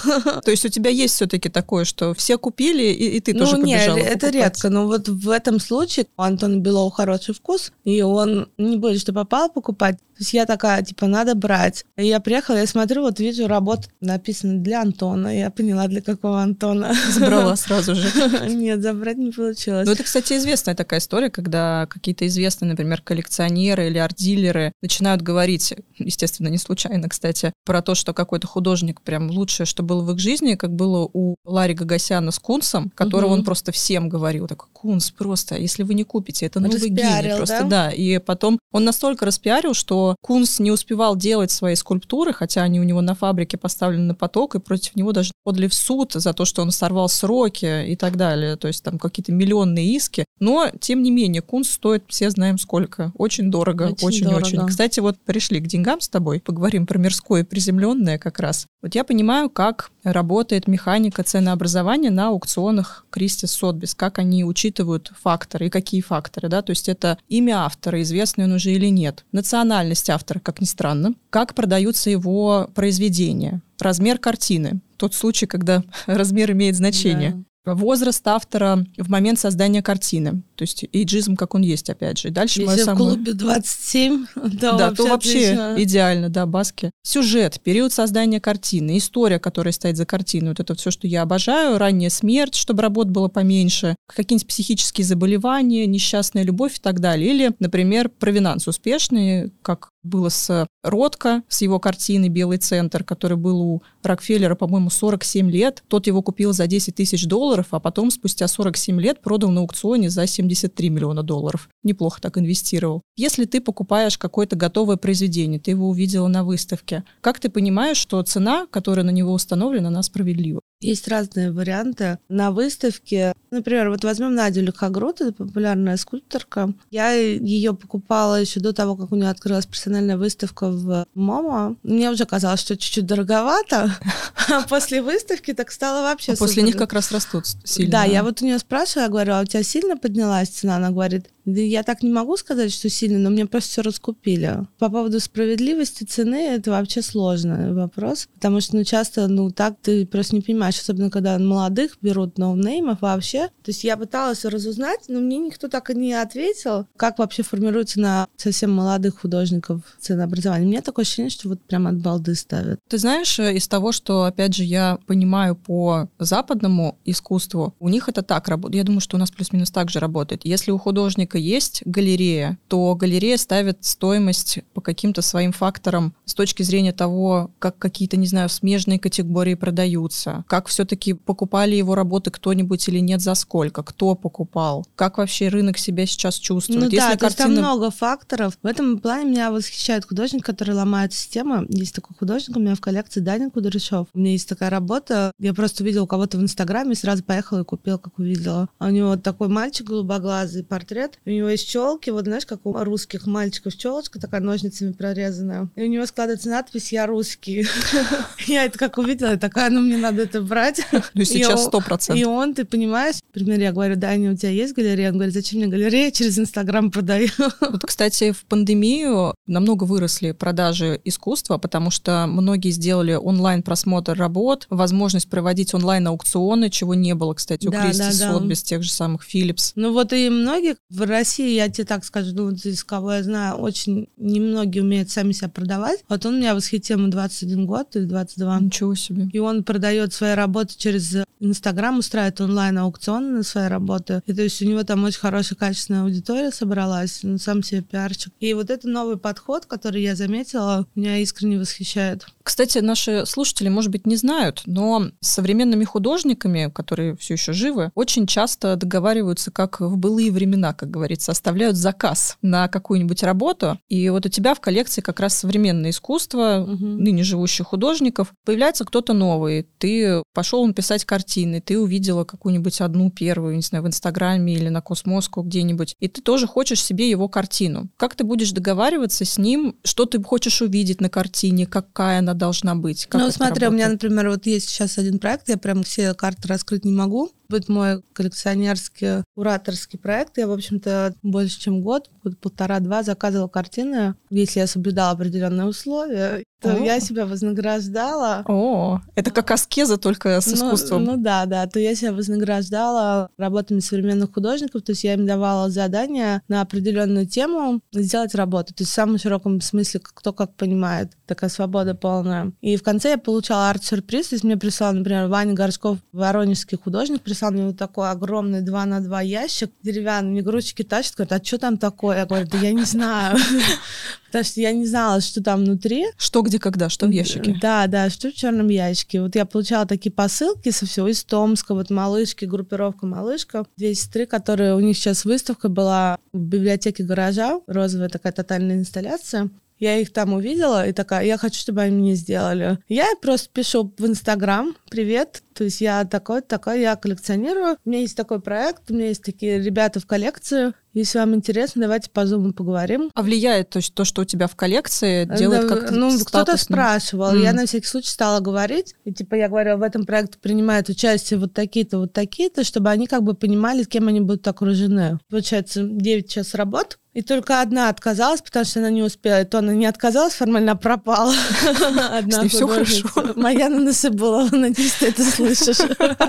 То 0.43 0.51
есть 0.51 0.65
у 0.65 0.69
тебя 0.69 0.89
есть 0.89 1.15
все-таки 1.15 1.47
такое, 1.47 1.85
что 1.85 2.13
все 2.13 2.37
купили, 2.37 2.83
и, 2.83 3.17
и 3.17 3.19
ты 3.21 3.33
тоже 3.33 3.55
ну, 3.55 3.63
побежала 3.63 3.97
нет, 3.97 4.07
это 4.07 4.29
редко. 4.29 4.69
Но 4.69 4.85
вот 4.85 5.07
в 5.07 5.29
этом 5.29 5.59
случае 5.59 6.07
у 6.17 6.21
Антона 6.21 6.57
Белова 6.57 6.91
хороший 6.91 7.33
вкус, 7.33 7.71
и 7.85 8.01
он 8.01 8.49
не 8.57 8.77
будет, 8.77 8.99
что 8.99 9.13
попал 9.13 9.49
покупать. 9.49 9.97
То 9.97 10.23
есть 10.23 10.33
я 10.33 10.45
такая, 10.45 10.83
типа, 10.83 11.07
надо 11.07 11.33
брать. 11.35 11.85
И 11.97 12.05
я 12.05 12.19
приехала, 12.19 12.57
я 12.57 12.67
смотрю, 12.67 13.01
вот 13.01 13.19
вижу, 13.19 13.47
работа 13.47 13.87
написана 14.01 14.59
для 14.59 14.81
Антона. 14.81 15.20
Я 15.29 15.49
поняла, 15.49 15.87
для 15.87 16.01
какого 16.01 16.41
Антона. 16.41 16.93
Забрала 17.11 17.55
сразу 17.55 17.95
же. 17.95 18.07
Нет, 18.47 18.81
забрать 18.81 19.17
не 19.17 19.31
получилось. 19.31 19.85
Ну, 19.85 19.93
это, 19.93 20.03
кстати, 20.03 20.33
известная 20.33 20.75
такая 20.75 20.99
история, 20.99 21.29
когда 21.29 21.87
какие-то 21.89 22.27
известные, 22.27 22.69
например, 22.69 23.01
коллекционеры 23.01 23.87
или 23.87 23.97
арт-дилеры 23.97 24.71
начинают 24.81 25.21
говорить, 25.21 25.73
естественно, 25.97 26.47
не 26.47 26.57
случайно, 26.57 27.09
кстати, 27.09 27.53
про 27.65 27.81
то, 27.81 27.95
что 27.95 28.13
какой-то 28.13 28.47
художник 28.47 29.01
прям 29.01 29.29
лучшее, 29.29 29.65
что 29.65 29.83
было 29.83 30.01
в 30.01 30.11
их 30.11 30.19
жизни, 30.19 30.55
как 30.55 30.73
было 30.73 31.09
у 31.13 31.35
Ларри 31.45 31.73
Гагосяна 31.73 32.31
с 32.31 32.39
Кунсом, 32.39 32.91
которого 32.95 33.31
угу. 33.31 33.39
он 33.39 33.43
просто 33.43 33.71
всем 33.71 34.09
говорил, 34.09 34.47
такой, 34.47 34.69
Кунс, 34.73 35.11
просто, 35.11 35.57
если 35.57 35.83
вы 35.83 35.93
не 35.93 36.03
купите, 36.03 36.45
это 36.45 36.59
новый 36.59 36.89
гений. 36.89 37.35
Просто, 37.35 37.63
да? 37.63 37.87
да. 37.87 37.91
И 37.91 38.19
потом 38.19 38.59
он 38.71 38.83
настолько 38.83 39.25
распиарил, 39.25 39.73
что 39.73 40.15
Кунс 40.21 40.59
не 40.59 40.71
успевал 40.71 41.15
делать 41.15 41.51
свои 41.51 41.75
скульптуры, 41.75 42.33
хотя 42.33 42.63
они 42.63 42.79
у 42.79 42.83
него 42.83 43.01
на 43.01 43.15
фабрике 43.15 43.57
поставлены 43.57 44.03
на 44.03 44.15
поток, 44.15 44.55
и 44.55 44.59
против 44.59 44.95
него 44.95 45.00
даже 45.11 45.31
подали 45.43 45.67
в 45.67 45.73
суд 45.73 46.13
за 46.13 46.33
то, 46.33 46.45
что 46.45 46.61
он 46.61 46.71
сорвал 46.71 47.09
сроки 47.09 47.85
и 47.87 47.95
так 47.95 48.17
далее. 48.17 48.55
То 48.55 48.67
есть 48.67 48.83
там 48.83 48.99
какие-то 48.99 49.31
миллионные 49.31 49.95
иски. 49.95 50.25
Но, 50.39 50.69
тем 50.79 51.01
не 51.01 51.11
менее, 51.11 51.41
Кунс 51.41 51.69
стоит, 51.69 52.03
все 52.07 52.29
знаем 52.29 52.57
сколько. 52.57 53.11
Очень 53.15 53.49
дорого, 53.49 53.95
очень-очень. 54.01 54.65
Кстати, 54.67 54.99
вот 54.99 55.17
пришли 55.19 55.59
к 55.59 55.67
деньгам 55.67 56.01
с 56.01 56.09
тобой, 56.09 56.39
поговорим 56.39 56.85
про 56.85 56.99
мирское 56.99 57.41
и 57.41 57.45
приземленное 57.45 58.17
как 58.17 58.39
раз. 58.39 58.67
Вот 58.81 58.95
я 58.95 59.03
понимаю, 59.03 59.49
как 59.49 59.91
работает 60.03 60.67
механика 60.67 61.23
ценообразования 61.23 62.09
на 62.09 62.29
аукционах 62.29 63.05
Кристис 63.09 63.51
Сотбис, 63.51 63.93
как 63.95 64.19
они 64.19 64.43
учитывают 64.43 65.11
факторы 65.21 65.67
и 65.67 65.69
какие 65.69 66.01
факторы, 66.01 66.49
да, 66.49 66.61
то 66.61 66.71
есть 66.71 66.89
это 66.89 67.17
имя 67.27 67.65
автора, 67.65 68.01
известный 68.01 68.45
он 68.45 68.53
уже 68.53 68.71
или 68.71 68.87
нет, 68.87 69.25
национальность 69.31 70.09
автора, 70.09 70.39
как 70.39 70.61
ни 70.61 70.65
странно, 70.65 71.13
как 71.29 71.53
продаются 71.53 72.09
его 72.09 72.69
произведения, 72.73 73.61
размер 73.81 74.17
картины, 74.17 74.81
тот 74.97 75.13
случай, 75.13 75.45
когда 75.45 75.83
размер 76.05 76.51
имеет 76.51 76.75
значение. 76.75 77.31
Да 77.31 77.43
возраст 77.65 78.27
автора 78.27 78.85
в 78.97 79.09
момент 79.09 79.39
создания 79.39 79.81
картины. 79.81 80.43
То 80.55 80.63
есть 80.63 80.85
эйджизм, 80.91 81.35
как 81.35 81.55
он 81.55 81.61
есть, 81.61 81.89
опять 81.89 82.19
же. 82.19 82.29
Дальше 82.29 82.61
Если 82.61 82.81
в 82.81 82.85
самое... 82.85 83.15
клубе 83.15 83.33
27, 83.33 84.25
да, 84.35 84.77
да 84.77 84.91
то 84.91 85.05
вообще 85.07 85.53
отлично. 85.53 85.75
идеально, 85.77 86.29
да, 86.29 86.45
баски. 86.45 86.91
Сюжет, 87.03 87.61
период 87.61 87.93
создания 87.93 88.39
картины, 88.39 88.97
история, 88.97 89.39
которая 89.39 89.71
стоит 89.71 89.97
за 89.97 90.05
картиной. 90.05 90.49
Вот 90.49 90.59
это 90.59 90.75
все, 90.75 90.91
что 90.91 91.07
я 91.07 91.21
обожаю. 91.21 91.77
Ранняя 91.77 92.09
смерть, 92.09 92.55
чтобы 92.55 92.81
работ 92.81 93.09
было 93.09 93.27
поменьше. 93.27 93.95
Какие-нибудь 94.07 94.47
психические 94.47 95.05
заболевания, 95.05 95.85
несчастная 95.85 96.43
любовь 96.43 96.77
и 96.77 96.81
так 96.81 96.99
далее. 96.99 97.33
Или, 97.33 97.51
например, 97.59 98.09
провинанс 98.09 98.67
успешный, 98.67 99.51
как 99.61 99.89
было 100.03 100.29
с 100.29 100.65
Ротко, 100.83 101.43
с 101.47 101.61
его 101.61 101.79
картины 101.79 102.27
«Белый 102.27 102.57
центр», 102.57 103.03
который 103.03 103.37
был 103.37 103.61
у 103.61 103.83
Рокфеллера, 104.03 104.55
по-моему, 104.55 104.89
47 104.89 105.49
лет. 105.51 105.83
Тот 105.87 106.07
его 106.07 106.21
купил 106.23 106.53
за 106.53 106.65
10 106.67 106.95
тысяч 106.95 107.25
долларов, 107.25 107.50
а 107.71 107.79
потом 107.79 108.11
спустя 108.11 108.47
47 108.47 108.99
лет 108.99 109.21
продал 109.21 109.51
на 109.51 109.61
аукционе 109.61 110.09
за 110.09 110.25
73 110.25 110.89
миллиона 110.89 111.23
долларов. 111.23 111.69
Неплохо 111.83 112.21
так 112.21 112.37
инвестировал. 112.37 113.01
Если 113.15 113.45
ты 113.45 113.61
покупаешь 113.61 114.17
какое-то 114.17 114.55
готовое 114.55 114.97
произведение, 114.97 115.59
ты 115.59 115.71
его 115.71 115.89
увидела 115.89 116.27
на 116.27 116.43
выставке, 116.43 117.03
как 117.21 117.39
ты 117.39 117.49
понимаешь, 117.49 117.97
что 117.97 118.21
цена, 118.23 118.67
которая 118.71 119.05
на 119.05 119.11
него 119.11 119.33
установлена, 119.33 119.89
она 119.89 120.03
справедлива? 120.03 120.61
Есть 120.81 121.07
разные 121.07 121.51
варианты. 121.51 122.17
На 122.27 122.51
выставке, 122.51 123.33
например, 123.51 123.89
вот 123.89 124.03
возьмем 124.03 124.33
Надю 124.33 124.61
Лихогруд, 124.61 125.21
это 125.21 125.31
популярная 125.31 125.95
скульпторка. 125.97 126.73
Я 126.89 127.11
ее 127.11 127.73
покупала 127.73 128.41
еще 128.41 128.59
до 128.59 128.73
того, 128.73 128.95
как 128.95 129.11
у 129.11 129.15
нее 129.15 129.29
открылась 129.29 129.67
персональная 129.67 130.17
выставка 130.17 130.69
в 130.69 131.05
МОМО. 131.13 131.77
Мне 131.83 132.09
уже 132.09 132.25
казалось, 132.25 132.61
что 132.61 132.75
чуть-чуть 132.75 133.05
дороговато, 133.05 133.95
а 134.49 134.63
после 134.63 135.01
выставки 135.01 135.53
так 135.53 135.71
стало 135.71 136.01
вообще 136.01 136.33
а 136.33 136.35
После 136.35 136.63
них 136.63 136.77
как 136.77 136.93
раз 136.93 137.11
растут 137.11 137.45
сильно. 137.63 137.91
Да, 137.91 138.03
я 138.03 138.23
вот 138.23 138.41
у 138.41 138.45
нее 138.45 138.57
спрашиваю, 138.57 139.03
я 139.03 139.09
говорю, 139.09 139.33
а 139.33 139.41
у 139.41 139.45
тебя 139.45 139.63
сильно 139.63 139.97
поднялась 139.97 140.49
цена? 140.49 140.77
Она 140.77 140.89
говорит, 140.89 141.27
я 141.45 141.83
так 141.83 142.03
не 142.03 142.11
могу 142.11 142.37
сказать, 142.37 142.71
что 142.71 142.89
сильно, 142.89 143.19
но 143.19 143.29
мне 143.29 143.45
просто 143.45 143.69
все 143.71 143.81
раскупили. 143.81 144.67
По 144.79 144.89
поводу 144.89 145.19
справедливости 145.19 146.03
цены 146.03 146.47
это 146.49 146.71
вообще 146.71 147.01
сложный 147.01 147.73
вопрос, 147.73 148.27
потому 148.33 148.61
что 148.61 148.75
ну, 148.75 148.83
часто 148.83 149.27
ну 149.27 149.51
так 149.51 149.75
ты 149.81 150.05
просто 150.05 150.35
не 150.35 150.41
понимаешь, 150.41 150.79
особенно 150.79 151.09
когда 151.09 151.37
молодых 151.39 151.97
берут 152.01 152.37
ноунеймов 152.37 153.01
вообще. 153.01 153.47
То 153.63 153.69
есть 153.69 153.83
я 153.83 153.97
пыталась 153.97 154.45
разузнать, 154.45 155.01
но 155.07 155.19
мне 155.19 155.37
никто 155.37 155.67
так 155.67 155.89
и 155.89 155.95
не 155.95 156.13
ответил, 156.13 156.87
как 156.95 157.19
вообще 157.19 157.43
формируется 157.43 157.99
на 157.99 158.27
совсем 158.37 158.71
молодых 158.71 159.21
художников 159.21 159.81
ценообразование. 159.99 160.67
Мне 160.67 160.81
такое 160.81 161.03
ощущение, 161.03 161.29
что 161.29 161.49
вот 161.49 161.61
прям 161.61 161.87
от 161.87 161.97
балды 161.97 162.35
ставят. 162.35 162.79
Ты 162.87 162.97
знаешь, 162.97 163.39
э, 163.39 163.55
из 163.55 163.67
того, 163.67 163.91
что, 163.91 164.23
опять 164.23 164.55
же, 164.55 164.63
я 164.63 164.99
понимаю 165.07 165.55
по 165.55 166.09
западному 166.19 166.97
искусству, 167.05 167.75
у 167.79 167.89
них 167.89 168.09
это 168.09 168.21
так 168.21 168.47
работает. 168.47 168.75
Я 168.75 168.83
думаю, 168.83 169.01
что 169.01 169.17
у 169.17 169.19
нас 169.19 169.31
плюс-минус 169.31 169.71
так 169.71 169.89
же 169.89 169.99
работает. 169.99 170.45
Если 170.45 170.71
у 170.71 170.77
художника 170.77 171.37
есть 171.41 171.81
галерея, 171.85 172.57
то 172.67 172.95
галерея 172.95 173.37
ставит 173.37 173.83
стоимость 173.83 174.59
по 174.73 174.81
каким-то 174.81 175.21
своим 175.21 175.51
факторам 175.51 176.13
с 176.25 176.33
точки 176.33 176.63
зрения 176.63 176.93
того, 176.93 177.51
как 177.59 177.77
какие-то, 177.77 178.17
не 178.17 178.27
знаю, 178.27 178.49
смежные 178.49 178.99
категории 178.99 179.55
продаются, 179.55 180.45
как 180.47 180.67
все-таки 180.67 181.13
покупали 181.13 181.75
его 181.75 181.95
работы 181.95 182.31
кто-нибудь 182.31 182.87
или 182.87 182.99
нет, 182.99 183.21
за 183.21 183.35
сколько, 183.35 183.83
кто 183.83 184.15
покупал, 184.15 184.85
как 184.95 185.17
вообще 185.17 185.49
рынок 185.49 185.77
себя 185.77 186.05
сейчас 186.05 186.35
чувствует. 186.35 186.79
Ну 186.79 186.85
Если 186.85 186.97
да, 186.97 187.17
картина... 187.17 187.19
то 187.19 187.25
есть 187.25 187.37
там 187.37 187.51
много 187.51 187.91
факторов. 187.91 188.57
В 188.61 188.65
этом 188.65 188.99
плане 188.99 189.29
меня 189.29 189.51
восхищает 189.51 190.05
художник, 190.05 190.45
который 190.45 190.75
ломает 190.75 191.13
систему. 191.13 191.65
Есть 191.69 191.95
такой 191.95 192.15
художник 192.17 192.55
у 192.55 192.59
меня 192.59 192.75
в 192.75 192.81
коллекции 192.81 193.19
Даня 193.19 193.49
Кудряшов. 193.49 194.07
У 194.13 194.19
меня 194.19 194.31
есть 194.31 194.47
такая 194.47 194.69
работа. 194.69 195.31
Я 195.39 195.53
просто 195.53 195.83
увидела 195.83 196.05
кого-то 196.05 196.37
в 196.37 196.41
Инстаграме 196.41 196.93
и 196.93 196.95
сразу 196.95 197.23
поехала 197.23 197.61
и 197.61 197.65
купила, 197.65 197.97
как 197.97 198.19
увидела. 198.19 198.69
А 198.79 198.87
у 198.87 198.89
него 198.89 199.15
такой 199.15 199.47
мальчик 199.47 199.87
голубоглазый 199.87 200.63
портрет. 200.63 201.19
У 201.25 201.29
него 201.29 201.49
есть 201.49 201.69
челки, 201.69 202.09
вот 202.09 202.25
знаешь, 202.25 202.47
как 202.47 202.65
у 202.65 202.73
русских 202.83 203.27
мальчиков 203.27 203.77
челочка 203.77 204.19
такая 204.19 204.41
ножницами 204.41 204.91
прорезанная. 204.91 205.69
И 205.75 205.83
у 205.83 205.87
него 205.87 206.05
складывается 206.07 206.49
надпись 206.49 206.91
«Я 206.91 207.05
русский». 207.05 207.67
Я 208.47 208.65
это 208.65 208.79
как 208.79 208.97
увидела, 208.97 209.37
такая, 209.37 209.69
ну 209.69 209.81
мне 209.81 209.97
надо 209.97 210.23
это 210.23 210.41
брать. 210.41 210.81
Ну 211.13 211.23
сейчас 211.25 211.65
сто 211.65 211.81
процентов. 211.81 212.21
И 212.21 212.25
он, 212.25 212.53
ты 212.53 212.63
понимаешь, 212.63 213.17
например, 213.33 213.59
я 213.59 213.71
говорю, 213.71 213.95
Даня, 213.95 214.31
у 214.31 214.35
тебя 214.35 214.49
есть 214.49 214.73
галерея? 214.73 215.09
Он 215.09 215.15
говорит, 215.15 215.33
зачем 215.33 215.59
мне 215.59 215.67
галерея? 215.67 216.09
Через 216.11 216.39
Инстаграм 216.39 216.89
продаю. 216.89 217.27
Вот, 217.59 217.83
кстати, 217.85 218.31
в 218.31 218.45
пандемию 218.45 219.35
намного 219.45 219.83
выросли 219.83 220.31
продажи 220.31 220.99
искусства, 221.03 221.57
потому 221.57 221.91
что 221.91 222.25
многие 222.27 222.71
сделали 222.71 223.13
онлайн-просмотр 223.13 224.17
работ, 224.17 224.67
возможность 224.69 225.29
проводить 225.29 225.73
онлайн-аукционы, 225.73 226.69
чего 226.69 226.95
не 226.95 227.13
было, 227.13 227.33
кстати, 227.33 227.67
у 227.67 227.71
Кристи 227.71 228.47
без 228.47 228.63
тех 228.63 228.83
же 228.83 228.91
самых 228.91 229.21
Philips. 229.27 229.73
Ну 229.75 229.93
вот 229.93 230.13
и 230.13 230.29
многие 230.29 230.75
в 230.89 231.01
России, 231.11 231.53
я 231.53 231.69
тебе 231.69 231.85
так 231.85 232.03
скажу, 232.03 232.33
ну, 232.33 232.51
из 232.51 232.83
кого 232.83 233.13
я 233.13 233.23
знаю, 233.23 233.57
очень 233.57 234.09
немногие 234.17 234.83
умеют 234.83 235.09
сами 235.09 235.31
себя 235.31 235.49
продавать. 235.49 236.03
Вот 236.09 236.25
он 236.25 236.37
меня 236.39 236.55
восхитил, 236.55 236.97
ему 236.97 237.09
21 237.09 237.65
год 237.65 237.95
или 237.95 238.05
22. 238.05 238.59
Ничего 238.59 238.95
себе. 238.95 239.29
И 239.31 239.39
он 239.39 239.63
продает 239.63 240.13
свои 240.13 240.33
работы 240.33 240.73
через 240.77 241.15
Инстаграм, 241.41 241.97
устраивает 241.97 242.39
онлайн-аукционы 242.39 243.37
на 243.37 243.43
свои 243.43 243.67
работы. 243.67 244.21
И 244.27 244.33
то 244.33 244.43
есть 244.43 244.61
у 244.61 244.65
него 244.65 244.83
там 244.83 245.03
очень 245.03 245.19
хорошая, 245.19 245.57
качественная 245.57 246.03
аудитория 246.03 246.51
собралась, 246.51 247.23
он 247.23 247.39
сам 247.39 247.63
себе 247.63 247.81
пиарчик. 247.81 248.31
И 248.39 248.53
вот 248.53 248.69
это 248.69 248.87
новый 248.87 249.17
подход, 249.17 249.65
который 249.65 250.03
я 250.03 250.15
заметила, 250.15 250.85
меня 250.95 251.17
искренне 251.17 251.59
восхищает. 251.59 252.25
Кстати, 252.43 252.77
наши 252.79 253.25
слушатели, 253.25 253.69
может 253.69 253.91
быть, 253.91 254.05
не 254.05 254.15
знают, 254.15 254.61
но 254.67 255.09
с 255.19 255.27
современными 255.29 255.83
художниками, 255.83 256.71
которые 256.73 257.15
все 257.17 257.33
еще 257.33 257.53
живы, 257.53 257.91
очень 257.95 258.27
часто 258.27 258.75
договариваются, 258.75 259.51
как 259.51 259.79
в 259.79 259.97
былые 259.97 260.31
времена, 260.31 260.73
как 260.73 260.91
говорится, 261.01 261.31
оставляют 261.31 261.75
заказ 261.75 262.37
на 262.41 262.67
какую-нибудь 262.67 263.23
работу. 263.23 263.79
И 263.89 264.09
вот 264.09 264.25
у 264.25 264.29
тебя 264.29 264.53
в 264.53 264.59
коллекции 264.59 265.01
как 265.01 265.19
раз 265.19 265.35
современное 265.35 265.89
искусство 265.89 266.59
угу. 266.61 266.85
ныне 266.85 267.23
живущих 267.23 267.67
художников. 267.67 268.33
Появляется 268.45 268.85
кто-то 268.85 269.13
новый, 269.13 269.67
ты 269.79 270.21
пошел 270.33 270.65
написать 270.65 271.05
картины, 271.05 271.59
ты 271.59 271.79
увидела 271.79 272.23
какую-нибудь 272.23 272.81
одну 272.81 273.09
первую, 273.09 273.55
не 273.55 273.61
знаю, 273.61 273.83
в 273.83 273.87
Инстаграме 273.87 274.53
или 274.53 274.69
на 274.69 274.81
Космоску 274.81 275.41
где-нибудь, 275.41 275.95
и 275.99 276.07
ты 276.07 276.21
тоже 276.21 276.45
хочешь 276.45 276.83
себе 276.83 277.09
его 277.09 277.27
картину. 277.27 277.89
Как 277.97 278.15
ты 278.15 278.23
будешь 278.23 278.51
договариваться 278.51 279.25
с 279.25 279.37
ним, 279.37 279.75
что 279.83 280.05
ты 280.05 280.21
хочешь 280.21 280.61
увидеть 280.61 281.01
на 281.01 281.09
картине, 281.09 281.65
какая 281.65 282.19
она 282.19 282.33
должна 282.33 282.75
быть? 282.75 283.07
Ну, 283.11 283.31
смотри, 283.31 283.65
работает? 283.65 283.71
у 283.71 283.73
меня, 283.73 283.89
например, 283.89 284.29
вот 284.29 284.45
есть 284.45 284.69
сейчас 284.69 284.97
один 284.97 285.17
проект, 285.17 285.49
я 285.49 285.57
прям 285.57 285.83
все 285.83 286.13
карты 286.13 286.47
раскрыть 286.47 286.85
не 286.85 286.91
могу, 286.91 287.31
будет 287.51 287.69
мой 287.69 288.01
коллекционерский, 288.13 289.23
кураторский 289.35 289.99
проект. 289.99 290.37
Я, 290.37 290.47
в 290.47 290.51
общем-то, 290.51 291.13
больше 291.21 291.59
чем 291.59 291.81
год, 291.81 292.09
полтора-два 292.41 293.03
заказывала 293.03 293.47
картины. 293.47 294.15
Если 294.29 294.59
я 294.59 294.67
соблюдала 294.67 295.11
определенные 295.11 295.67
условия, 295.67 296.43
то 296.61 296.75
О. 296.75 296.77
я 296.77 296.99
себя 296.99 297.25
вознаграждала. 297.25 298.43
О, 298.47 299.01
это 299.15 299.31
как 299.31 299.49
аскеза, 299.49 299.97
только 299.97 300.39
с 300.39 300.47
ну, 300.47 300.53
искусством. 300.53 301.03
Ну, 301.03 301.15
ну 301.15 301.23
да, 301.23 301.45
да. 301.47 301.65
То 301.65 301.79
я 301.79 301.95
себя 301.95 302.13
вознаграждала 302.13 303.29
работами 303.37 303.79
современных 303.79 304.33
художников. 304.33 304.83
То 304.83 304.91
есть 304.91 305.03
я 305.03 305.15
им 305.15 305.25
давала 305.25 305.69
задания 305.71 306.43
на 306.47 306.61
определенную 306.61 307.25
тему 307.25 307.81
сделать 307.91 308.35
работу. 308.35 308.75
То 308.75 308.83
есть 308.83 308.91
в 308.91 308.93
самом 308.93 309.17
широком 309.17 309.59
смысле, 309.59 310.01
кто 310.03 310.33
как 310.33 310.55
понимает. 310.55 311.11
Такая 311.25 311.49
свобода 311.49 311.95
полная. 311.95 312.51
И 312.61 312.77
в 312.77 312.83
конце 312.83 313.11
я 313.11 313.17
получала 313.17 313.69
арт-сюрприз. 313.71 314.27
То 314.27 314.35
есть 314.35 314.43
мне 314.43 314.55
прислал, 314.55 314.93
например, 314.93 315.27
Ваня 315.27 315.53
Горшков, 315.53 315.97
воронежский 316.11 316.77
художник, 316.77 317.21
прислал 317.21 317.51
мне 317.51 317.65
вот 317.65 317.77
такой 317.77 318.11
огромный 318.11 318.61
2 318.61 318.85
на 318.85 318.99
2 318.99 319.21
ящик 319.21 319.71
деревянный. 319.81 320.29
Мне 320.29 320.41
грузчики 320.43 320.83
тащат, 320.83 321.15
говорят, 321.15 321.41
а 321.41 321.43
что 321.43 321.57
там 321.57 321.77
такое? 321.77 322.19
Я 322.19 322.25
говорю, 322.27 322.47
да 322.47 322.57
я 322.59 322.71
не 322.71 322.83
знаю. 322.83 323.37
Потому 324.27 324.45
что 324.45 324.61
я 324.61 324.71
не 324.71 324.85
знала, 324.85 325.19
что 325.19 325.43
там 325.43 325.65
внутри. 325.65 326.05
Что, 326.17 326.41
где, 326.51 326.59
когда, 326.59 326.89
что 326.89 327.07
в 327.07 327.11
ящике. 327.11 327.57
Да, 327.61 327.87
да, 327.87 328.09
что 328.09 328.29
в 328.29 328.33
черном 328.33 328.67
ящике. 328.67 329.21
Вот 329.21 329.35
я 329.35 329.45
получала 329.45 329.85
такие 329.85 330.11
посылки 330.11 330.69
со 330.69 330.85
всего 330.85 331.07
из 331.07 331.23
Томска, 331.23 331.73
вот 331.73 331.89
малышки, 331.89 332.43
группировка 332.43 333.05
малышка. 333.05 333.65
Две 333.77 333.95
сестры, 333.95 334.25
которые 334.25 334.75
у 334.75 334.81
них 334.81 334.97
сейчас 334.97 335.23
выставка 335.23 335.69
была 335.69 336.17
в 336.33 336.39
библиотеке 336.39 337.03
гаража, 337.03 337.61
розовая 337.67 338.09
такая 338.09 338.33
тотальная 338.33 338.75
инсталляция. 338.75 339.49
Я 339.79 339.97
их 339.97 340.11
там 340.11 340.33
увидела 340.33 340.87
и 340.87 340.91
такая, 340.91 341.25
я 341.25 341.37
хочу, 341.37 341.59
чтобы 341.59 341.81
они 341.81 341.95
мне 341.95 342.15
сделали. 342.15 342.77
Я 342.87 343.07
просто 343.21 343.49
пишу 343.51 343.91
в 343.97 344.05
Инстаграм, 344.05 344.75
привет, 344.89 345.41
то 345.53 345.63
есть 345.63 345.81
я 345.81 346.05
такой, 346.05 346.41
такой, 346.41 346.81
я 346.81 346.95
коллекционирую. 346.95 347.77
У 347.83 347.89
меня 347.89 348.01
есть 348.01 348.17
такой 348.17 348.41
проект, 348.41 348.89
у 348.89 348.93
меня 348.93 349.07
есть 349.07 349.23
такие 349.23 349.61
ребята 349.61 349.99
в 349.99 350.05
коллекции. 350.05 350.73
Если 350.93 351.19
вам 351.19 351.35
интересно, 351.35 351.83
давайте 351.83 352.09
по 352.09 352.25
зуму 352.25 352.51
поговорим. 352.51 353.11
А 353.13 353.21
влияет 353.21 353.69
то, 353.69 353.79
что, 353.79 353.95
то, 353.95 354.05
что 354.05 354.21
у 354.23 354.25
тебя 354.25 354.47
в 354.47 354.55
коллекции, 354.55 355.25
делает 355.37 355.67
да, 355.67 355.75
как-то 355.75 355.95
Ну, 355.95 356.19
кто-то 356.19 356.57
спрашивал. 356.57 357.33
Mm. 357.33 357.43
Я 357.43 357.53
на 357.53 357.65
всякий 357.65 357.87
случай 357.87 358.09
стала 358.09 358.41
говорить. 358.41 358.95
И 359.05 359.13
типа 359.13 359.35
я 359.35 359.47
говорила, 359.47 359.77
в 359.77 359.83
этом 359.83 360.05
проекте 360.05 360.37
принимают 360.37 360.89
участие 360.89 361.39
вот 361.39 361.53
такие-то, 361.53 361.99
вот 361.99 362.11
такие-то, 362.11 362.65
чтобы 362.65 362.89
они 362.89 363.07
как 363.07 363.23
бы 363.23 363.35
понимали, 363.35 363.83
кем 363.83 364.09
они 364.09 364.19
будут 364.19 364.45
окружены. 364.47 365.19
Получается, 365.29 365.83
9 365.83 366.29
час 366.29 366.55
работ, 366.55 366.97
и 367.13 367.21
только 367.21 367.61
одна 367.61 367.89
отказалась, 367.89 368.41
потому 368.41 368.63
что 368.63 368.79
она 368.79 368.89
не 368.89 369.03
успела. 369.03 369.41
И 369.41 369.45
то 369.45 369.59
она 369.59 369.73
не 369.73 369.85
отказалась, 369.85 370.33
формально 370.33 370.77
пропала. 370.77 371.33
Одна 372.09 372.47
все 372.47 372.65
хорошо. 372.65 373.33
Моя 373.35 373.67
Насыбулова, 373.67 374.55
надеюсь, 374.55 374.93
ты 374.93 375.07
это 375.09 375.21
слышишь. 375.41 375.77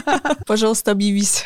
Пожалуйста, 0.47 0.92
объявись. 0.92 1.45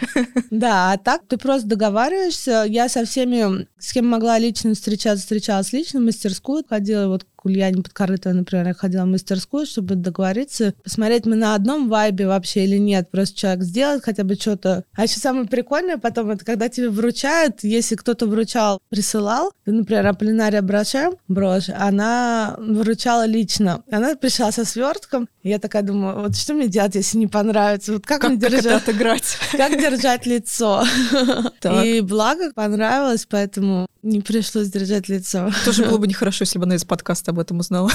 Да, 0.51 0.93
а 0.93 0.99
так 0.99 1.23
ты 1.29 1.37
просто 1.37 1.67
договариваешься. 1.69 2.65
Я 2.69 2.89
со 2.89 3.05
всеми, 3.05 3.67
с 3.79 3.93
кем 3.93 4.07
могла 4.07 4.39
лично 4.39 4.75
встречаться, 4.75 5.23
встречалась 5.23 5.73
лично, 5.73 6.01
в 6.01 6.05
мастерскую 6.05 6.65
ходила, 6.69 7.09
вот 7.09 7.25
Ульяне 7.47 7.83
Подкорытовой, 7.83 8.37
например, 8.37 8.67
я 8.69 8.75
ходила 8.75 9.05
в 9.05 9.07
мастерскую, 9.07 9.67
чтобы 9.67 9.95
договориться, 9.95 10.75
посмотреть, 10.83 11.27
мы 11.27 11.37
на 11.37 11.55
одном 11.55 11.89
вайбе 11.89 12.27
вообще 12.27 12.65
или 12.65 12.77
нет. 12.77 13.11
Просто 13.11 13.39
человек 13.39 13.63
сделает 13.63 14.05
хотя 14.05 14.25
бы 14.25 14.35
что-то. 14.35 14.85
А 14.95 15.05
еще 15.05 15.21
самое 15.21 15.47
прикольное 15.47 15.97
потом, 15.99 16.31
это 16.31 16.45
когда 16.45 16.69
тебе 16.69 16.91
вручают, 16.91 17.63
если 17.63 17.95
кто-то 17.95 18.27
вручал, 18.27 18.81
присылал, 18.89 19.53
например, 19.65 20.07
Аполлинария 20.07 20.63
Броше, 20.63 21.11
брошь, 21.29 21.69
она 21.69 22.57
вручала 22.59 23.27
лично. 23.27 23.83
Она 23.91 24.17
пришла 24.17 24.51
со 24.53 24.65
свертком, 24.65 25.29
и 25.43 25.51
я 25.51 25.59
такая 25.59 25.83
думаю, 25.83 26.21
вот 26.21 26.37
что 26.37 26.55
мне 26.55 26.69
делать, 26.69 26.97
если 26.97 27.19
не 27.19 27.29
понравится? 27.29 27.93
Вот 27.93 28.07
как, 28.07 28.23
как 28.23 28.31
мне 28.31 28.39
держать? 28.41 28.65
это 28.65 28.77
отыграть? 28.77 29.39
Как 29.53 29.81
держать 29.81 30.27
лицо? 30.27 30.85
И 31.85 32.01
благо 32.01 32.51
понравилось, 32.55 33.27
поэтому 33.29 33.87
не 34.03 34.21
пришлось 34.21 34.69
держать 34.69 35.09
лицо. 35.09 35.51
Тоже 35.65 35.85
было 35.85 35.99
бы 35.99 36.07
нехорошо, 36.09 36.43
если 36.45 36.59
бы 36.59 36.65
она 36.65 36.77
из 36.77 36.85
подкаста 36.85 37.33
об 37.37 37.41
этом 37.41 37.61
узнала. 37.61 37.91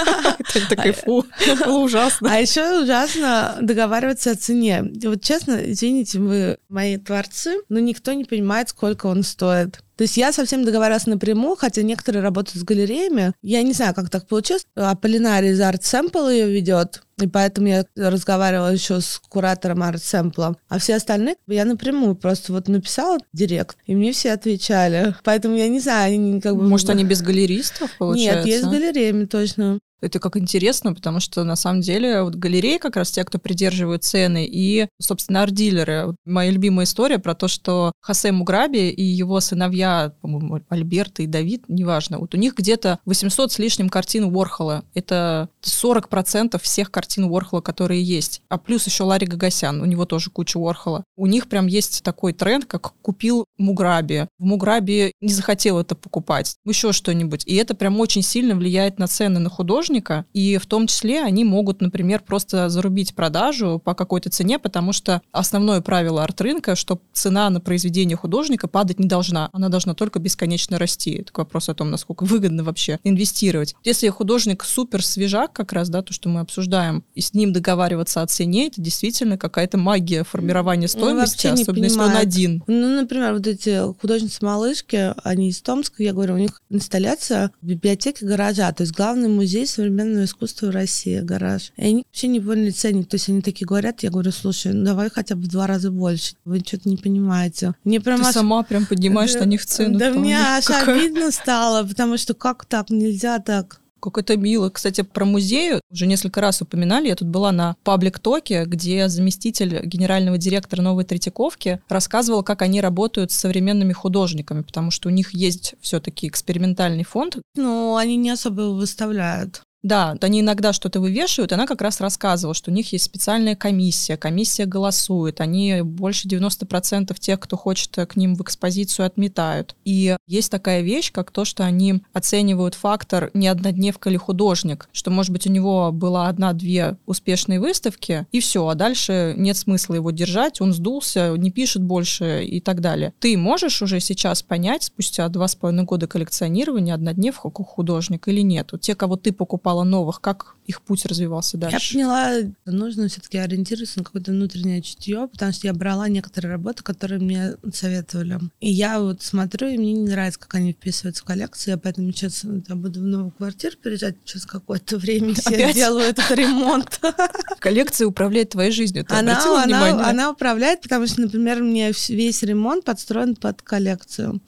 Такая, 0.68 0.92
фу, 0.92 1.24
было 1.64 1.78
ужасно. 1.78 2.32
А 2.32 2.38
еще 2.38 2.82
ужасно 2.82 3.56
договариваться 3.60 4.30
о 4.30 4.36
цене. 4.36 4.84
Вот 5.02 5.22
честно, 5.22 5.60
извините, 5.64 6.18
вы 6.18 6.58
мои 6.68 6.96
творцы, 6.96 7.56
но 7.68 7.80
никто 7.80 8.12
не 8.12 8.24
понимает, 8.24 8.70
сколько 8.70 9.06
он 9.06 9.22
стоит. 9.22 9.80
То 9.96 10.02
есть 10.02 10.16
я 10.16 10.32
совсем 10.32 10.64
договаривалась 10.64 11.06
напрямую, 11.06 11.56
хотя 11.56 11.82
некоторые 11.82 12.22
работают 12.22 12.62
с 12.62 12.64
галереями. 12.64 13.32
Я 13.42 13.62
не 13.62 13.72
знаю, 13.72 13.94
как 13.94 14.10
так 14.10 14.26
получилось. 14.26 14.66
Аполлинарий 14.74 15.50
из 15.50 15.60
Art 15.60 15.80
Sample 15.80 16.32
ее 16.32 16.50
ведет, 16.50 17.02
и 17.20 17.26
поэтому 17.26 17.68
я 17.68 17.86
разговаривала 17.96 18.72
еще 18.72 19.00
с 19.00 19.20
куратором 19.28 19.82
Art 19.82 19.96
Sample. 19.96 20.56
А 20.68 20.78
все 20.78 20.96
остальные 20.96 21.36
я 21.46 21.64
напрямую 21.64 22.14
просто 22.14 22.52
вот 22.52 22.68
написала 22.68 23.18
директ, 23.32 23.78
и 23.86 23.94
мне 23.94 24.12
все 24.12 24.32
отвечали. 24.32 25.14
Поэтому 25.24 25.56
я 25.56 25.68
не 25.68 25.80
знаю, 25.80 26.14
они 26.14 26.40
как 26.40 26.56
бы... 26.56 26.62
Может, 26.62 26.90
они 26.90 27.04
без 27.04 27.22
галеристов, 27.22 27.90
получается? 27.98 28.36
Нет, 28.36 28.46
есть 28.46 28.64
с 28.64 28.68
галереями 28.68 29.24
точно. 29.24 29.78
Это 30.00 30.18
как 30.18 30.36
интересно, 30.36 30.94
потому 30.94 31.20
что 31.20 31.44
на 31.44 31.56
самом 31.56 31.80
деле 31.80 32.22
вот 32.22 32.34
галереи 32.34 32.78
как 32.78 32.96
раз 32.96 33.10
те, 33.10 33.24
кто 33.24 33.38
придерживают 33.38 34.04
цены, 34.04 34.46
и, 34.46 34.88
собственно, 35.00 35.42
арт-дилеры. 35.42 36.06
Вот 36.06 36.16
моя 36.24 36.50
любимая 36.50 36.84
история 36.84 37.18
про 37.18 37.34
то, 37.34 37.48
что 37.48 37.92
Хосе 38.00 38.32
Муграби 38.32 38.90
и 38.90 39.02
его 39.02 39.40
сыновья, 39.40 40.12
по-моему, 40.20 40.60
Альберт 40.68 41.20
и 41.20 41.26
Давид, 41.26 41.64
неважно, 41.68 42.18
вот 42.18 42.34
у 42.34 42.38
них 42.38 42.54
где-то 42.54 42.98
800 43.04 43.52
с 43.52 43.58
лишним 43.58 43.88
картин 43.88 44.24
Уорхола. 44.24 44.84
Это 44.94 45.48
40% 45.62 46.60
всех 46.62 46.90
картин 46.90 47.24
Уорхола, 47.24 47.60
которые 47.60 48.02
есть. 48.02 48.42
А 48.48 48.58
плюс 48.58 48.86
еще 48.86 49.04
Ларри 49.04 49.26
Гагасян, 49.26 49.80
у 49.80 49.84
него 49.84 50.04
тоже 50.04 50.30
куча 50.30 50.58
Уорхола. 50.58 51.04
У 51.16 51.26
них 51.26 51.48
прям 51.48 51.66
есть 51.66 52.02
такой 52.02 52.32
тренд, 52.32 52.64
как 52.66 52.92
купил 53.02 53.46
Муграби. 53.58 54.28
В 54.38 54.44
Муграби 54.44 55.12
не 55.20 55.32
захотел 55.32 55.78
это 55.78 55.94
покупать. 55.94 56.56
Еще 56.64 56.92
что-нибудь. 56.92 57.44
И 57.46 57.54
это 57.56 57.74
прям 57.74 57.98
очень 58.00 58.22
сильно 58.22 58.54
влияет 58.54 58.98
на 58.98 59.06
цены 59.06 59.40
на 59.40 59.50
художника, 59.50 59.86
художника, 59.96 60.24
и 60.32 60.58
в 60.58 60.66
том 60.66 60.86
числе 60.86 61.22
они 61.22 61.44
могут, 61.44 61.80
например, 61.80 62.22
просто 62.26 62.68
зарубить 62.68 63.14
продажу 63.14 63.80
по 63.84 63.94
какой-то 63.94 64.30
цене, 64.30 64.58
потому 64.58 64.92
что 64.92 65.22
основное 65.32 65.80
правило 65.80 66.22
арт-рынка, 66.22 66.76
что 66.76 67.00
цена 67.12 67.50
на 67.50 67.60
произведение 67.60 68.16
художника 68.16 68.68
падать 68.68 68.98
не 68.98 69.08
должна, 69.08 69.48
она 69.52 69.68
должна 69.68 69.94
только 69.94 70.18
бесконечно 70.18 70.78
расти. 70.78 71.12
Это 71.12 71.32
вопрос 71.34 71.68
о 71.68 71.74
том, 71.74 71.90
насколько 71.90 72.24
выгодно 72.24 72.64
вообще 72.64 72.98
инвестировать. 73.04 73.74
Если 73.84 74.08
художник 74.08 74.64
супер 74.64 75.04
свежак, 75.04 75.52
как 75.52 75.72
раз, 75.72 75.88
да, 75.88 76.02
то, 76.02 76.12
что 76.12 76.28
мы 76.28 76.40
обсуждаем, 76.40 77.02
и 77.14 77.20
с 77.20 77.34
ним 77.34 77.52
договариваться 77.52 78.22
о 78.22 78.26
цене, 78.26 78.68
это 78.68 78.80
действительно 78.80 79.38
какая-то 79.38 79.78
магия 79.78 80.24
формирования 80.24 80.88
ну, 80.92 81.00
стоимости, 81.00 81.46
особенно 81.46 81.84
если 81.84 82.00
он 82.00 82.16
один. 82.16 82.62
Ну, 82.66 83.00
например, 83.00 83.34
вот 83.34 83.46
эти 83.46 83.80
художницы-малышки, 84.00 85.14
они 85.24 85.48
из 85.48 85.60
Томска, 85.60 86.02
я 86.02 86.12
говорю, 86.12 86.34
у 86.34 86.38
них 86.38 86.60
инсталляция 86.70 87.50
в 87.62 87.66
библиотеке 87.66 88.26
гаража, 88.26 88.72
то 88.72 88.82
есть 88.82 88.94
главный 88.94 89.28
музей 89.28 89.66
современного 89.76 90.24
искусства 90.24 90.66
в 90.66 90.70
России, 90.70 91.20
гараж. 91.20 91.72
И 91.76 91.82
они 91.82 92.04
вообще 92.06 92.28
не 92.28 92.40
поняли 92.40 92.70
ценник. 92.70 93.08
То 93.08 93.16
есть 93.16 93.28
они 93.28 93.42
такие 93.42 93.66
говорят, 93.66 94.02
я 94.02 94.10
говорю, 94.10 94.32
слушай, 94.32 94.72
ну 94.72 94.84
давай 94.84 95.10
хотя 95.10 95.36
бы 95.36 95.42
в 95.42 95.48
два 95.48 95.66
раза 95.66 95.90
больше. 95.90 96.34
Вы 96.44 96.60
что-то 96.60 96.88
не 96.88 96.96
понимаете. 96.96 97.74
Мне 97.84 98.00
прям 98.00 98.20
Ты 98.20 98.28
аж... 98.28 98.34
сама 98.34 98.62
прям 98.62 98.86
поднимаешь 98.86 99.34
да, 99.34 99.40
на 99.40 99.44
них 99.44 99.64
цену. 99.64 99.98
Да 99.98 100.10
мне 100.10 100.36
аж 100.38 100.64
какая... 100.64 100.96
обидно 100.96 101.30
стало, 101.30 101.86
потому 101.86 102.16
что 102.16 102.34
как 102.34 102.64
так, 102.64 102.90
нельзя 102.90 103.38
так. 103.38 103.80
Как 103.98 104.18
это 104.18 104.36
мило. 104.36 104.70
Кстати, 104.70 105.00
про 105.00 105.24
музей 105.24 105.80
уже 105.90 106.06
несколько 106.06 106.40
раз 106.40 106.60
упоминали. 106.62 107.08
Я 107.08 107.16
тут 107.16 107.28
была 107.28 107.50
на 107.50 107.76
паблик-токе, 107.82 108.64
где 108.66 109.08
заместитель 109.08 109.80
генерального 109.84 110.38
директора 110.38 110.82
Новой 110.82 111.04
Третьяковки 111.04 111.80
рассказывал, 111.88 112.42
как 112.42 112.62
они 112.62 112.80
работают 112.80 113.32
с 113.32 113.38
современными 113.38 113.92
художниками, 113.92 114.62
потому 114.62 114.90
что 114.90 115.08
у 115.08 115.12
них 115.12 115.34
есть 115.34 115.74
все-таки 115.80 116.28
экспериментальный 116.28 117.04
фонд. 117.04 117.38
Ну, 117.56 117.96
они 117.96 118.16
не 118.16 118.30
особо 118.30 118.62
выставляют. 118.62 119.62
Да, 119.86 120.16
они 120.20 120.40
иногда 120.40 120.72
что-то 120.72 120.98
вывешивают, 120.98 121.52
она 121.52 121.64
как 121.64 121.80
раз 121.80 122.00
рассказывала, 122.00 122.54
что 122.54 122.72
у 122.72 122.74
них 122.74 122.92
есть 122.92 123.04
специальная 123.04 123.54
комиссия, 123.54 124.16
комиссия 124.16 124.66
голосует, 124.66 125.40
они 125.40 125.82
больше 125.82 126.26
90% 126.26 127.16
тех, 127.20 127.38
кто 127.38 127.56
хочет 127.56 127.94
к 127.94 128.16
ним 128.16 128.34
в 128.34 128.42
экспозицию, 128.42 129.06
отметают. 129.06 129.76
И 129.84 130.16
есть 130.26 130.50
такая 130.50 130.80
вещь, 130.80 131.12
как 131.12 131.30
то, 131.30 131.44
что 131.44 131.62
они 131.62 132.02
оценивают 132.12 132.74
фактор 132.74 133.30
не 133.32 133.46
однодневка 133.46 134.10
ли 134.10 134.16
художник, 134.16 134.88
что, 134.90 135.12
может 135.12 135.30
быть, 135.30 135.46
у 135.46 135.50
него 135.52 135.92
была 135.92 136.26
одна-две 136.26 136.96
успешные 137.06 137.60
выставки, 137.60 138.26
и 138.32 138.40
все, 138.40 138.66
а 138.66 138.74
дальше 138.74 139.34
нет 139.36 139.56
смысла 139.56 139.94
его 139.94 140.10
держать, 140.10 140.60
он 140.60 140.72
сдулся, 140.72 141.32
не 141.36 141.52
пишет 141.52 141.84
больше 141.84 142.44
и 142.44 142.60
так 142.60 142.80
далее. 142.80 143.14
Ты 143.20 143.36
можешь 143.38 143.80
уже 143.82 144.00
сейчас 144.00 144.42
понять, 144.42 144.82
спустя 144.82 145.28
два 145.28 145.46
с 145.46 145.54
половиной 145.54 145.84
года 145.84 146.08
коллекционирования, 146.08 146.92
однодневка 146.92 147.48
художник 147.52 148.26
или 148.26 148.40
нет? 148.40 148.72
Те, 148.80 148.96
кого 148.96 149.14
ты 149.14 149.32
покупал 149.32 149.75
искала 149.76 149.84
новых? 149.84 150.20
Как 150.20 150.54
их 150.66 150.82
путь 150.82 151.06
развивался 151.06 151.56
дальше? 151.56 151.98
Я 151.98 152.06
поняла, 152.06 152.52
нужно 152.64 153.08
все-таки 153.08 153.38
ориентироваться 153.38 153.98
на 153.98 154.04
какое-то 154.04 154.32
внутреннее 154.32 154.82
чутье, 154.82 155.28
потому 155.30 155.52
что 155.52 155.66
я 155.66 155.72
брала 155.72 156.08
некоторые 156.08 156.52
работы, 156.52 156.82
которые 156.82 157.20
мне 157.20 157.54
советовали. 157.72 158.40
И 158.60 158.70
я 158.70 159.00
вот 159.00 159.22
смотрю, 159.22 159.68
и 159.68 159.78
мне 159.78 159.92
не 159.92 160.08
нравится, 160.08 160.40
как 160.40 160.54
они 160.54 160.72
вписываются 160.72 161.22
в 161.22 161.26
коллекцию, 161.26 161.74
я 161.74 161.78
поэтому 161.78 162.10
сейчас 162.12 162.44
я 162.44 162.74
буду 162.74 163.00
в 163.00 163.04
новую 163.04 163.30
квартиру 163.30 163.76
переезжать 163.80 164.16
через 164.24 164.46
какое-то 164.46 164.98
время, 164.98 165.34
я 165.50 165.72
делаю 165.72 166.06
этот 166.06 166.30
ремонт. 166.32 167.00
Коллекция 167.60 168.06
управляет 168.06 168.50
твоей 168.50 168.72
жизнью, 168.72 169.04
ты 169.04 169.14
она, 169.14 169.62
она, 169.62 170.08
она 170.08 170.30
управляет, 170.30 170.80
потому 170.80 171.06
что, 171.06 171.20
например, 171.20 171.62
мне 171.62 171.92
весь 172.08 172.42
ремонт 172.42 172.84
подстроен 172.84 173.36
под 173.36 173.62
коллекцию. 173.62 174.40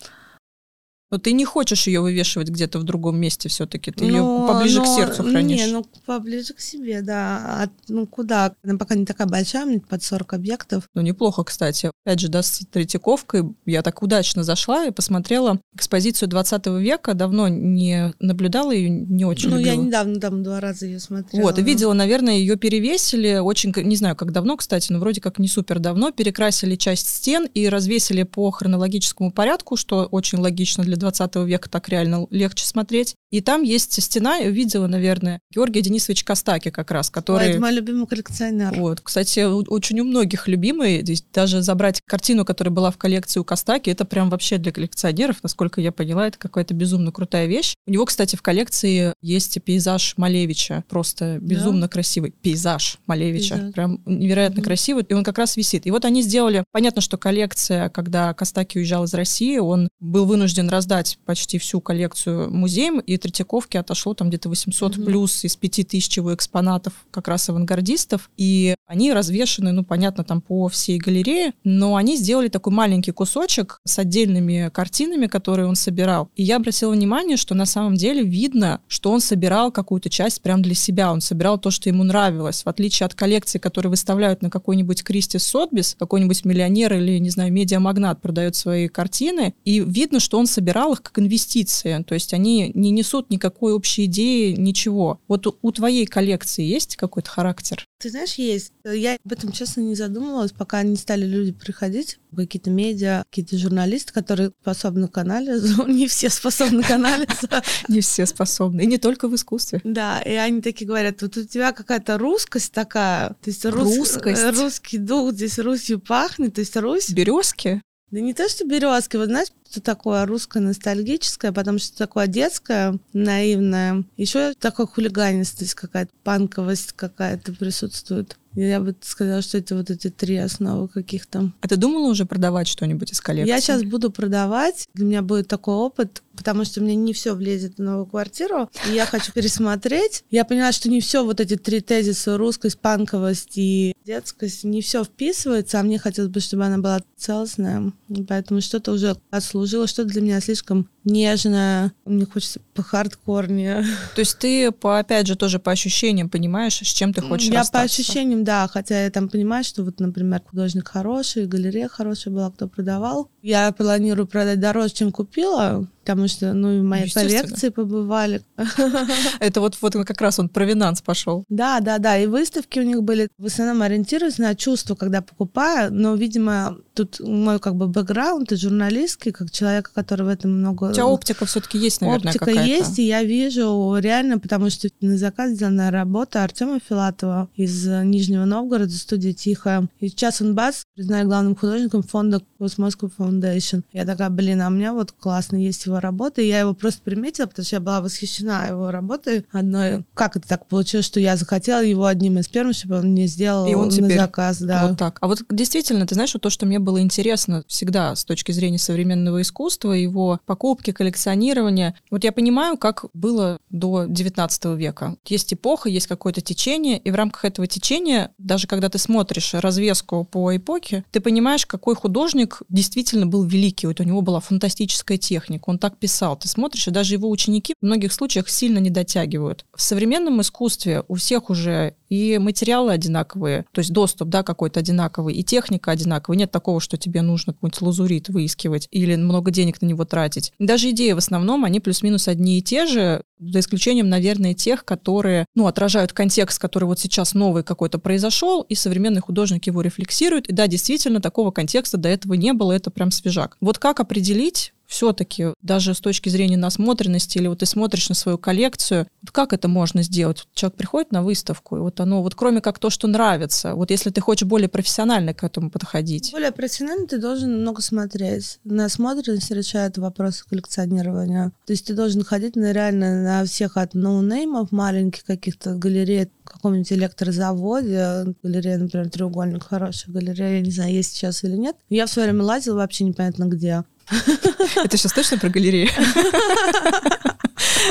Но 1.11 1.19
ты 1.19 1.33
не 1.33 1.45
хочешь 1.45 1.87
ее 1.87 2.01
вывешивать 2.01 2.51
где-то 2.51 2.79
в 2.79 2.85
другом 2.85 3.19
месте 3.19 3.49
все-таки, 3.49 3.91
ты 3.91 4.05
но, 4.05 4.11
ее 4.11 4.47
поближе 4.47 4.79
но, 4.79 4.85
к 4.85 4.87
сердцу 4.89 5.23
хранишь. 5.23 5.61
Не, 5.61 5.73
ну 5.73 5.87
поближе 6.05 6.53
к 6.53 6.61
себе, 6.61 7.01
да. 7.01 7.63
А, 7.65 7.71
ну 7.89 8.07
куда? 8.07 8.55
Она 8.63 8.77
пока 8.77 8.95
не 8.95 9.07
такая 9.07 9.27
большая, 9.27 9.65
мне 9.65 9.81
под 9.81 10.03
40 10.03 10.35
объектов. 10.35 10.85
Ну 10.95 11.01
неплохо, 11.01 11.45
кстати. 11.45 11.91
Опять 12.05 12.21
же, 12.21 12.29
да, 12.29 12.43
с 12.43 12.61
Третьяковкой 12.71 13.55
я 13.65 13.83
так 13.83 14.03
удачно 14.03 14.45
зашла 14.45 14.85
и 14.85 14.91
посмотрела 14.91 15.61
экспозицию 15.75 16.29
20 16.29 16.67
века, 16.67 17.15
давно 17.15 17.49
не 17.49 18.13
наблюдала 18.19 18.73
ее, 18.73 18.91
не 18.91 19.25
очень 19.25 19.49
Ну 19.49 19.57
любила. 19.57 19.75
я 19.75 19.77
недавно 19.77 20.21
там 20.21 20.43
два 20.43 20.61
раза 20.61 20.85
ее 20.85 21.01
смотрела. 21.01 21.43
Вот, 21.43 21.59
и 21.59 21.63
видела, 21.63 21.95
наверное, 21.95 22.35
ее 22.35 22.57
перевесили 22.57 23.39
очень, 23.39 23.73
не 23.77 23.97
знаю, 23.97 24.15
как 24.15 24.33
давно, 24.33 24.57
кстати, 24.59 24.93
но 24.93 24.99
вроде 24.99 25.23
как 25.23 25.39
не 25.39 25.49
супер 25.49 25.79
давно, 25.79 26.11
перекрасили 26.11 26.77
часть 26.77 27.09
стен 27.09 27.47
и 27.55 27.69
развесили 27.69 28.25
по 28.25 28.51
хронологическому 28.51 29.33
порядку, 29.33 29.77
что 29.77 30.05
очень 30.05 30.39
логично 30.39 30.85
для 30.85 30.98
20 30.99 31.37
века 31.37 31.71
так 31.71 31.89
реально 31.89 32.27
легче 32.31 32.67
смотреть. 32.67 33.15
И 33.31 33.41
там 33.41 33.63
есть 33.63 34.03
стена, 34.03 34.37
я 34.37 34.49
увидела, 34.49 34.87
наверное, 34.87 35.41
Георгия 35.53 35.83
Денисович 35.83 36.25
Костаки 36.25 36.71
как 36.71 36.91
раз, 36.91 37.11
который... 37.11 37.47
Ой, 37.47 37.51
это 37.53 37.61
мой 37.61 37.73
любимый 37.73 38.07
коллекционер. 38.07 38.75
Вот, 38.79 39.01
кстати, 39.01 39.41
очень 39.41 40.01
у 40.01 40.05
многих 40.05 40.49
любимый. 40.49 41.03
Здесь 41.03 41.23
даже 41.33 41.63
забрать 41.63 42.01
картину, 42.07 42.45
которая 42.45 42.73
была 42.73 42.91
в 42.91 42.97
коллекции 42.97 43.41
у 43.41 43.45
Костаки, 43.45 43.91
это 43.91 44.05
прям 44.05 44.31
вообще 44.31 44.59
для 44.59 44.73
коллекционеров, 44.73 45.43
насколько 45.43 45.81
я 45.81 45.93
поняла, 45.93 46.27
это 46.27 46.39
какая-то 46.39 46.75
безумно 46.75 47.13
крутая 47.13 47.47
вещь. 47.47 47.75
У 47.87 47.91
него, 47.91 48.07
кстати, 48.07 48.37
в 48.37 48.43
коллекции 48.43 49.13
есть 49.21 49.63
пейзаж 49.63 50.15
Малевича, 50.17 50.85
просто 50.89 51.39
безумно 51.41 51.83
да? 51.83 51.89
красивый 51.89 52.31
пейзаж 52.31 52.99
Малевича, 53.07 53.57
пейзаж. 53.57 53.75
прям 53.75 54.03
невероятно 54.07 54.61
mm-hmm. 54.61 54.65
красивый, 54.65 55.07
и 55.09 55.15
он 55.15 55.25
как 55.25 55.39
раз 55.39 55.57
висит. 55.57 55.87
И 55.87 55.91
вот 55.91 56.05
они 56.05 56.23
сделали, 56.23 56.65
понятно, 56.73 57.03
что 57.03 57.19
коллекция, 57.19 57.89
когда 57.91 58.33
Костаки 58.35 58.79
уезжал 58.79 59.05
из 59.05 59.15
России, 59.15 59.59
он 59.59 59.89
был 60.01 60.25
вынужден 60.25 60.69
раздать 60.89 61.19
почти 61.27 61.59
всю 61.59 61.81
коллекцию 61.81 62.51
музеям, 62.51 63.01
и 63.01 63.19
Третьяковке 63.19 63.79
отошло 63.79 64.15
там 64.15 64.29
где-то 64.29 64.49
800 64.49 64.97
mm-hmm. 64.97 65.05
плюс 65.05 65.45
из 65.45 65.55
5000 65.55 66.17
его 66.17 66.35
экспонатов 66.35 66.95
как 67.11 67.29
раз 67.29 67.49
авангардистов, 67.51 68.31
и 68.39 68.75
они 68.87 69.13
развешены, 69.13 69.73
ну, 69.73 69.85
понятно, 69.85 70.25
там 70.25 70.41
по 70.41 70.69
всей 70.69 70.97
галерее, 70.99 71.53
но 71.63 71.97
они 71.97 72.17
сделали 72.17 72.49
такой 72.49 72.73
маленький 72.73 73.13
кусочек 73.13 73.81
с 73.85 73.99
отдельными 73.99 74.71
картинами, 74.73 75.27
которые 75.27 75.69
он 75.69 75.77
собирал. 75.77 76.31
И 76.37 76.43
я 76.43 76.57
обратила 76.57 76.93
внимание, 76.93 77.37
что 77.37 77.55
на 77.55 77.67
самом 77.67 77.97
деле 77.97 78.23
видно, 78.23 78.81
что 78.89 79.11
он 79.11 79.21
собирал 79.21 79.71
какую-то 79.71 80.09
часть 80.09 80.41
прям 80.41 80.63
для 80.63 80.75
себя, 80.75 81.13
он 81.13 81.21
собирал 81.21 81.59
то, 81.59 81.71
что 81.71 81.91
ему 81.91 82.03
нравилось, 82.03 82.63
в 82.65 82.69
отличие 82.69 83.05
от 83.05 83.15
коллекции, 83.15 83.59
которые 83.59 83.91
выставляют 83.91 84.41
на 84.41 84.49
какой-нибудь 84.49 85.05
Кристи 85.05 85.39
Сотбис, 85.39 85.97
какой-нибудь 85.99 86.47
миллионер 86.47 86.95
или, 86.95 87.19
не 87.19 87.29
знаю, 87.29 87.53
медиамагнат 87.53 88.23
продает 88.23 88.57
свои 88.57 88.89
картины, 88.89 89.55
и 89.67 89.81
видно, 89.81 90.19
что 90.19 90.39
он 90.39 90.47
собирал 90.47 90.78
их 90.93 91.03
как 91.03 91.19
инвестиции, 91.19 92.03
то 92.05 92.15
есть 92.15 92.33
они 92.33 92.73
не 92.75 92.91
несут 92.91 93.09
несут 93.19 93.31
никакой 93.31 93.73
общей 93.73 94.05
идеи, 94.05 94.53
ничего. 94.53 95.21
Вот 95.29 95.47
у, 95.47 95.57
у 95.63 95.73
твоей 95.73 96.07
коллекции 96.07 96.65
есть 96.65 96.97
какой-то 96.97 97.31
характер? 97.31 97.87
Ты 97.99 98.11
знаешь, 98.11 98.35
есть. 98.35 98.73
Я 98.85 99.17
об 99.25 99.33
этом, 99.33 99.51
честно, 99.51 99.81
не 99.81 99.95
задумывалась, 99.95 100.53
пока 100.53 100.83
не 100.83 100.97
стали 100.97 101.27
люди 101.27 101.53
приходить, 101.53 102.19
какие-то 102.35 102.71
медиа, 102.71 103.25
какие-то 103.31 103.59
журналисты, 103.59 104.13
которые 104.13 104.53
способны 104.63 105.09
к 105.09 105.19
анализу. 105.19 105.87
Не 105.99 106.07
все 106.07 106.29
способны 106.29 106.83
к 106.83 106.91
анализу. 106.91 107.49
Не 107.89 108.01
все 108.01 108.27
способны. 108.27 108.83
И 108.83 108.87
не 108.87 108.99
только 108.99 109.29
в 109.29 109.35
искусстве. 109.35 109.81
Да, 109.85 110.21
и 110.21 110.33
они 110.33 110.61
такие 110.61 110.87
говорят, 110.87 111.23
вот 111.23 111.37
у 111.37 111.45
тебя 111.45 111.73
какая-то 111.73 112.19
русскость 112.19 112.73
такая, 112.73 113.31
то 113.31 113.51
есть 113.51 113.65
русскость. 113.65 114.45
русский 114.57 114.99
дух, 114.99 115.33
здесь 115.33 115.59
Русью 115.59 115.99
пахнет, 115.99 116.55
то 116.55 116.61
есть 116.61 116.77
Русь... 116.77 117.11
Березки? 117.11 117.83
Да 118.11 118.21
не 118.21 118.33
то, 118.33 118.49
что 118.49 118.65
березки, 118.65 119.17
вот 119.17 119.27
знаешь, 119.27 119.49
что 119.71 119.81
такое 119.81 120.25
русское 120.25 120.61
ностальгическое, 120.61 121.53
потому 121.53 121.79
что 121.79 121.97
такое 121.97 122.27
детское, 122.27 122.99
наивное. 123.13 124.05
Еще 124.17 124.55
такая 124.59 124.87
хулиганистость 124.87 125.75
какая-то, 125.75 126.11
панковость 126.25 126.93
какая-то 126.93 127.53
присутствует. 127.53 128.37
Я 128.55 128.81
бы 128.81 128.95
сказала, 129.03 129.43
что 129.43 129.59
это 129.59 129.77
вот 129.77 129.91
эти 129.91 130.11
три 130.11 130.37
основы 130.37 130.89
каких-то. 130.89 131.53
А 131.61 131.69
ты 131.69 131.77
думала 131.77 132.09
уже 132.09 132.25
продавать 132.25 132.67
что-нибудь 132.67 133.13
из 133.13 133.21
коллекции? 133.21 133.49
Я 133.49 133.61
сейчас 133.61 133.83
буду 133.85 134.11
продавать. 134.11 134.89
Для 134.95 135.05
меня 135.05 135.23
будет 135.23 135.49
такой 135.49 135.75
опыт, 135.75 136.23
потому 136.37 136.65
что 136.65 136.81
мне 136.81 136.97
не 136.97 137.13
все 137.13 137.35
влезет 137.35 137.77
в 137.77 137.83
новую 137.83 138.07
квартиру. 138.07 138.71
И 138.89 138.95
я 138.95 139.07
хочу 139.07 139.33
пересмотреть. 139.33 140.25
Я 140.31 140.45
поняла, 140.45 140.73
что 140.73 140.89
не 140.89 141.01
все 141.01 141.25
вот 141.25 141.41
эти 141.41 141.57
три 141.57 141.81
тезиса 141.81 142.37
русскость, 142.37 142.79
панковость 142.79 143.59
и 143.59 143.95
детскость, 144.05 144.65
не 144.65 144.81
все 144.81 145.05
вписывается, 145.05 145.79
а 145.79 145.83
мне 145.83 145.99
хотелось 145.99 146.31
бы, 146.31 146.41
чтобы 146.41 146.65
она 146.65 146.79
была 146.79 147.01
целостная. 147.17 147.93
Поэтому 148.27 148.61
что-то 148.61 148.93
уже 148.93 149.17
отслужило, 149.59 149.87
что-то 149.87 150.11
для 150.11 150.23
меня 150.23 150.41
слишком 150.41 150.89
нежное. 151.09 151.93
Мне 152.05 152.27
хочется 152.27 152.61
по 152.75 152.83
хардкорнее. 152.83 153.85
То 154.15 154.21
есть 154.21 154.39
ты, 154.39 154.71
по, 154.71 154.99
опять 154.99 155.27
же, 155.27 155.37
тоже 155.37 155.59
по 155.59 155.73
ощущениям 155.73 156.29
понимаешь, 156.29 156.79
с 156.79 156.93
чем 156.93 157.13
ты 157.13 157.21
хочешь 157.21 157.49
Я 157.49 157.61
расстаться? 157.61 157.97
по 157.97 158.03
ощущениям, 158.03 158.45
да. 158.45 158.69
Хотя 158.69 159.05
я 159.05 159.11
там 159.11 159.29
понимаю, 159.29 159.65
что 159.65 159.83
вот, 159.83 159.99
например, 160.01 160.41
художник 160.49 160.89
хороший, 160.89 161.47
галерея 161.47 161.89
хорошая 161.89 162.33
была, 162.33 162.51
кто 162.51 162.69
продавал. 162.69 163.31
Я 163.43 163.73
планирую 163.73 164.27
продать 164.27 164.61
дороже, 164.61 164.95
чем 164.95 165.11
купила, 165.11 165.87
потому 166.01 166.29
что, 166.29 166.53
ну, 166.53 166.81
в 166.81 166.85
моей 166.85 167.11
коллекции 167.11 167.69
побывали. 167.69 168.43
Это 169.41 169.61
вот, 169.61 169.77
вот 169.81 169.95
как 170.07 170.21
раз 170.21 170.39
он 170.39 170.49
провинанс 170.49 171.03
пошел. 171.03 171.45
Да, 171.49 171.81
да, 171.81 171.99
да. 171.99 172.19
И 172.19 172.27
выставки 172.27 172.79
у 172.79 172.83
них 172.83 173.03
были 173.03 173.29
в 173.39 173.47
основном 173.47 173.83
ориентируются 173.83 174.43
на 174.43 174.55
чувство, 174.55 174.95
когда 174.95 175.21
покупаю, 175.21 175.93
но, 175.93 176.15
видимо, 176.15 176.79
тут 176.95 177.21
мой 177.21 177.59
как 177.61 177.77
бы 177.77 177.87
бэкграунд 177.87 178.53
и 178.53 178.57
журналистский, 178.57 179.33
как 179.33 179.51
человека, 179.51 179.91
который 179.95 180.27
в 180.27 180.29
этом 180.29 180.59
много... 180.59 180.93
Тебя 180.99 181.07
оптика 181.07 181.47
все-таки 181.47 181.79
есть, 181.79 182.01
наверное, 182.01 182.29
Оптика 182.29 182.47
какая-то. 182.47 182.69
есть, 182.69 182.99
и 182.99 183.07
я 183.07 183.23
вижу 183.23 183.97
реально, 183.99 184.39
потому 184.39 184.71
что 184.71 184.89
на 185.01 185.17
заказ 185.17 185.53
сделана 185.53 185.91
работа 185.91 186.45
Артема 186.45 186.81
Филатова 186.87 187.49
из 187.57 187.87
Нижнего 187.87 188.45
Новгорода, 188.45 188.93
студия 188.93 189.33
«Тихо». 189.33 189.89
И 190.01 190.09
сейчас 190.09 190.41
он 190.41 190.55
бац, 190.55 190.83
признали 190.95 191.25
главным 191.25 191.57
художником 191.57 192.03
фонда 192.03 192.43
Moscow 192.59 193.11
Foundation. 193.17 193.83
Я 193.93 194.05
такая, 194.05 194.31
блин, 194.31 194.63
а 194.63 194.69
у 194.69 194.71
меня 194.71 194.93
вот 194.93 195.13
классно 195.13 195.57
есть 195.57 195.87
его 195.87 196.01
работа, 196.01 196.43
и 196.43 196.49
я 196.49 196.61
его 196.61 196.75
просто 196.75 197.01
приметила, 197.03 197.47
потому 197.47 197.65
что 197.65 197.77
я 197.77 197.81
была 197.81 198.01
восхищена 198.01 198.67
его 198.67 198.91
работой 198.91 199.47
одной. 199.53 200.05
Как 200.15 200.37
это 200.37 200.49
так 200.49 200.67
получилось, 200.67 201.07
что 201.07 201.21
я 201.21 201.37
захотела 201.37 201.83
его 201.83 202.07
одним 202.07 202.39
из 202.39 202.49
первых, 202.49 202.77
чтобы 202.77 202.97
он 202.97 203.13
мне 203.13 203.27
сделал 203.27 203.67
и 203.67 203.75
он 203.75 203.89
на 203.89 204.09
заказ, 204.09 204.59
да. 204.61 204.89
Вот 204.89 204.99
так. 204.99 205.19
А 205.21 205.29
вот 205.29 205.43
действительно, 205.51 206.07
ты 206.07 206.15
знаешь, 206.15 206.35
вот 206.35 206.43
то, 206.43 206.51
что 206.51 206.67
мне 206.67 206.79
было 206.79 207.01
интересно 207.01 207.63
всегда 207.67 208.15
с 208.15 208.25
точки 208.25 208.53
зрения 208.53 208.79
современного 208.79 209.43
искусства, 209.43 209.93
его 209.93 210.41
покупки, 210.47 210.88
коллекционирования. 210.93 211.95
Вот 212.11 212.25
я 212.25 212.33
понимаю, 212.33 212.77
как 212.77 213.05
было 213.15 213.59
до 213.71 214.07
19 214.07 214.65
века. 214.77 215.17
Есть 215.27 215.55
эпоха, 215.55 215.89
есть 215.89 216.07
какое-то 216.07 216.41
течение, 216.41 216.99
и 216.99 217.11
в 217.11 217.15
рамках 217.15 217.45
этого 217.45 217.67
течения, 217.67 218.33
даже 218.39 218.67
когда 218.67 218.89
ты 218.89 218.99
смотришь 218.99 219.55
развеску 219.55 220.25
по 220.25 220.55
эпохе, 220.57 221.05
ты 221.11 221.21
понимаешь, 221.21 221.67
какой 221.67 221.95
художник 221.95 222.63
действительно 222.69 223.27
был 223.27 223.45
великий. 223.45 223.87
Вот 223.87 224.01
у 224.01 224.05
него 224.05 224.23
была 224.23 224.41
фантастическая 224.41 225.19
техника, 225.19 225.65
он 225.67 225.79
так 225.79 225.99
писал. 225.99 226.37
Ты 226.37 226.49
смотришь, 226.49 226.89
и 226.89 226.91
даже 226.91 227.15
его 227.15 227.31
ученики 227.31 227.75
в 227.81 227.85
многих 227.85 228.13
случаях 228.13 228.49
сильно 228.49 228.79
не 228.79 228.91
дотягивают. 228.91 229.65
В 229.75 229.83
современном 229.83 230.41
искусстве 230.41 231.05
у 231.09 231.15
всех 231.15 231.51
уже 231.51 231.95
и 232.09 232.39
материалы 232.39 232.93
одинаковые, 232.93 233.67
то 233.73 233.81
есть 233.81 233.93
доступ, 233.93 234.29
да, 234.29 234.43
какой-то 234.43 234.81
одинаковый, 234.81 235.35
и 235.35 235.45
техника 235.45 235.91
одинаковая. 235.91 236.39
Нет 236.39 236.51
такого, 236.51 236.81
что 236.81 236.97
тебе 236.97 237.23
нужно 237.23 237.53
какой-нибудь 237.53 237.83
лазурит 237.83 238.29
выискивать 238.29 238.89
или 238.91 239.17
много 239.17 239.51
денег 239.51 239.81
на 239.83 239.87
него 239.87 240.05
тратить. 240.05 240.53
Даже 240.69 240.91
идеи 240.91 241.13
в 241.13 241.17
основном, 241.17 241.65
они 241.65 241.81
плюс-минус 241.81 242.29
одни 242.29 242.59
и 242.59 242.63
те 242.63 242.85
же, 242.85 243.23
за 243.39 243.61
исключением, 243.61 244.11
наверное, 244.11 244.53
тех, 244.53 244.85
которые, 244.85 245.47
ну, 245.55 245.67
отражают 245.67 246.13
контекст, 246.13 246.59
который 246.61 246.85
вот 246.85 247.01
сейчас 247.01 247.33
новый 247.33 247.65
какой-то 247.65 247.99
произошел, 247.99 248.61
и 248.61 248.75
современный 248.75 249.23
художник 249.23 249.67
его 249.67 249.81
рефлексирует. 249.81 250.47
И 250.47 250.53
да, 250.53 250.67
действительно, 250.67 251.23
такого 251.23 251.53
контекста 251.53 251.97
до 251.97 252.11
этого 252.11 252.35
не 252.35 252.53
было, 252.53 252.73
это 252.73 252.91
прям 252.91 253.11
свежак. 253.11 253.57
Вот 253.63 253.79
как 253.79 253.99
определить, 253.99 254.75
все-таки 254.89 255.49
даже 255.63 255.95
с 255.95 256.01
точки 256.01 256.29
зрения 256.29 256.57
насмотренности, 256.57 257.39
или 257.39 257.47
вот 257.47 257.59
ты 257.59 257.67
смотришь 257.67 258.09
на 258.09 258.15
свою 258.15 258.39
коллекцию, 258.39 259.07
вот 259.23 259.31
как 259.31 259.53
это 259.53 259.69
можно 259.69 260.03
сделать? 260.03 260.39
Вот 260.39 260.49
человек 260.55 260.77
приходит 260.77 261.13
на 261.13 261.23
выставку, 261.23 261.77
и 261.77 261.81
вот 261.81 262.01
оно, 262.01 262.23
вот 262.23 262.35
кроме 262.35 262.61
как 262.61 262.79
то, 262.79 262.91
что 262.91 263.07
нравится, 263.07 263.75
вот 263.75 263.91
если 263.91 264.11
ты 264.11 264.21
хочешь 264.21 264.49
более 264.49 264.69
профессионально 264.69 265.35
к 265.35 265.45
этому 265.45 265.71
подходить. 265.71 266.33
Более 266.33 266.53
профессионально 266.53 267.07
ты 267.07 267.19
должен 267.19 267.61
много 267.61 267.83
смотреть. 267.83 268.59
Насмотренность 268.65 269.51
решает 269.51 269.99
вопросы 269.99 270.45
коллекционирования. 270.49 271.53
То 271.67 271.73
есть 271.73 271.87
ты 271.87 271.95
должен 271.95 272.25
ходить 272.25 272.57
на 272.57 272.73
реально 272.73 273.23
на 273.23 273.45
всех 273.45 273.77
от 273.77 273.95
no 273.95 274.10
name 274.10 274.41
-ов, 274.41 274.73
маленьких 274.73 275.25
каких-то 275.25 275.75
галерей, 275.75 276.31
каком-нибудь 276.45 276.93
электрозаводе, 276.93 278.35
галерея, 278.43 278.79
например, 278.79 279.11
треугольник, 279.11 279.65
хорошая 279.65 280.13
галерея, 280.13 280.57
я 280.57 280.61
не 280.61 280.71
знаю, 280.71 280.93
есть 280.93 281.13
сейчас 281.13 281.45
или 281.45 281.57
нет. 281.57 281.77
Я 281.91 282.07
в 282.07 282.11
свое 282.11 282.29
время 282.29 282.45
лазила 282.45 282.77
вообще 282.77 283.05
непонятно 283.05 283.45
где. 283.45 283.85
Это 284.77 284.97
сейчас 284.97 285.13
точно 285.13 285.39
про 285.39 285.49
галерею? 285.49 285.89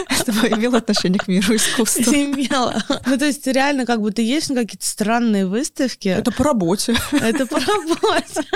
Чтобы 0.10 0.48
имело 0.50 0.78
отношение 0.78 1.20
к 1.20 1.28
миру 1.28 1.56
искусства. 1.56 2.12
Имела. 2.12 2.82
Ну, 3.06 3.18
то 3.18 3.26
есть 3.26 3.46
реально 3.48 3.86
как 3.86 4.00
ты 4.14 4.22
есть 4.24 4.50
на 4.50 4.62
какие-то 4.62 4.86
странные 4.86 5.46
выставки. 5.46 6.08
Это 6.10 6.32
по 6.32 6.44
работе. 6.44 6.96
Это 7.12 7.46
по 7.46 7.60
работе. 7.60 8.42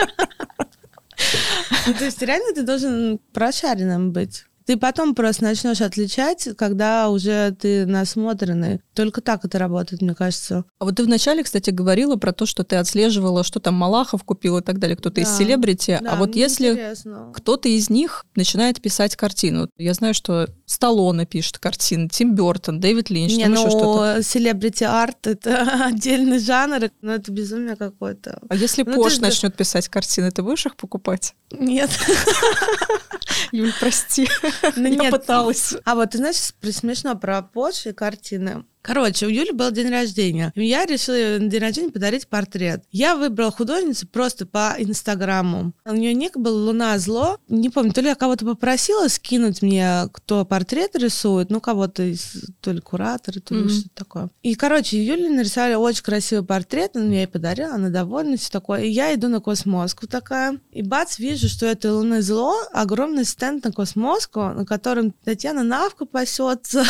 Ну, 1.85 1.93
то 1.93 2.05
есть 2.05 2.19
реально 2.23 2.53
ты 2.55 2.63
должен 2.63 3.19
прошаренным 3.31 4.11
быть. 4.11 4.45
Ты 4.71 4.77
потом 4.77 5.15
просто 5.15 5.43
начнешь 5.43 5.81
отличать, 5.81 6.47
когда 6.57 7.09
уже 7.09 7.53
ты 7.59 7.85
насмотренный. 7.85 8.79
Только 8.93 9.19
так 9.19 9.43
это 9.43 9.59
работает, 9.59 10.01
мне 10.01 10.15
кажется. 10.15 10.63
А 10.79 10.85
вот 10.85 10.95
ты 10.95 11.03
вначале, 11.03 11.43
кстати, 11.43 11.71
говорила 11.71 12.15
про 12.15 12.31
то, 12.31 12.45
что 12.45 12.63
ты 12.63 12.77
отслеживала, 12.77 13.43
что 13.43 13.59
там 13.59 13.73
Малахов 13.73 14.23
купил 14.23 14.59
и 14.59 14.61
так 14.61 14.79
далее, 14.79 14.95
кто-то 14.95 15.15
да. 15.15 15.21
из 15.23 15.37
селебрити. 15.37 15.99
Да, 16.01 16.13
а 16.13 16.15
вот 16.15 16.37
если 16.37 16.69
интересно. 16.69 17.33
кто-то 17.35 17.67
из 17.67 17.89
них 17.89 18.25
начинает 18.35 18.81
писать 18.81 19.17
картину, 19.17 19.69
я 19.77 19.93
знаю, 19.93 20.13
что 20.13 20.47
Сталлоне 20.65 21.25
пишет 21.25 21.57
картины, 21.57 22.07
Тим 22.07 22.33
Бертон, 22.33 22.79
Дэвид 22.79 23.09
Линч, 23.09 23.33
Не, 23.33 23.47
ну, 23.47 23.69
что-то. 23.69 24.23
селебрити 24.23 24.85
арт— 24.85 25.17
это 25.27 25.85
отдельный 25.87 26.39
жанр, 26.39 26.91
но 27.01 27.11
это 27.11 27.29
безумие 27.29 27.75
какое-то. 27.75 28.39
А 28.47 28.55
если 28.55 28.83
ну, 28.83 28.95
Пош 28.95 29.15
ты... 29.15 29.21
начнет 29.23 29.53
писать 29.53 29.89
картины, 29.89 30.31
ты 30.31 30.41
будешь 30.43 30.65
их 30.65 30.77
покупать? 30.77 31.35
Нет. 31.51 31.89
Юль, 33.51 33.73
прости. 33.79 34.27
Ну, 34.75 34.87
я 35.03 35.11
пыталась. 35.11 35.75
А 35.85 35.95
вот 35.95 36.11
ты 36.11 36.17
знаешь, 36.17 36.53
смешно 36.71 37.15
про 37.15 37.41
Пош 37.41 37.85
и 37.85 37.93
картины. 37.93 38.65
Короче, 38.81 39.27
у 39.27 39.29
Юли 39.29 39.51
был 39.51 39.71
день 39.71 39.89
рождения. 39.89 40.51
И 40.55 40.65
я 40.65 40.85
решила 40.85 41.39
на 41.39 41.49
день 41.49 41.61
рождения 41.61 41.91
подарить 41.91 42.27
портрет. 42.27 42.83
Я 42.91 43.15
выбрала 43.15 43.51
художницу 43.51 44.07
просто 44.07 44.45
по 44.45 44.75
Инстаграму. 44.77 45.73
У 45.85 45.93
нее 45.93 46.13
ник 46.13 46.37
был 46.37 46.65
«Луна 46.65 46.97
зло». 46.97 47.37
Не 47.47 47.69
помню, 47.69 47.93
то 47.93 48.01
ли 48.01 48.07
я 48.07 48.15
кого-то 48.15 48.45
попросила 48.45 49.07
скинуть 49.07 49.61
мне, 49.61 50.07
кто 50.11 50.45
портрет 50.45 50.95
рисует, 50.95 51.49
ну, 51.49 51.61
кого-то 51.61 52.03
из, 52.03 52.49
то 52.59 52.71
ли 52.71 52.81
куратора, 52.81 53.39
то 53.39 53.53
ли 53.53 53.61
mm-hmm. 53.61 53.69
что-то 53.69 53.95
такое. 53.95 54.29
И, 54.41 54.55
короче, 54.55 55.03
Юли 55.03 55.29
нарисовали 55.29 55.75
очень 55.75 56.03
красивый 56.03 56.45
портрет, 56.45 56.91
он 56.95 57.07
мне 57.07 57.21
ей 57.21 57.27
подарила, 57.27 57.75
она 57.75 57.89
довольна, 57.89 58.37
все 58.37 58.49
такое. 58.49 58.81
И 58.81 58.89
я 58.89 59.13
иду 59.13 59.27
на 59.27 59.39
Cosmoscow 59.39 60.07
такая, 60.07 60.59
и 60.71 60.81
бац, 60.81 61.19
вижу, 61.19 61.47
что 61.49 61.65
это 61.65 61.93
«Луны 61.93 62.21
зло», 62.21 62.55
огромный 62.71 63.25
стенд 63.25 63.63
на 63.63 63.71
Cosmoscow, 63.71 64.39
на 64.39 64.65
котором 64.65 65.11
Татьяна 65.11 65.63
Навка 65.63 66.05
пасется, 66.05 66.83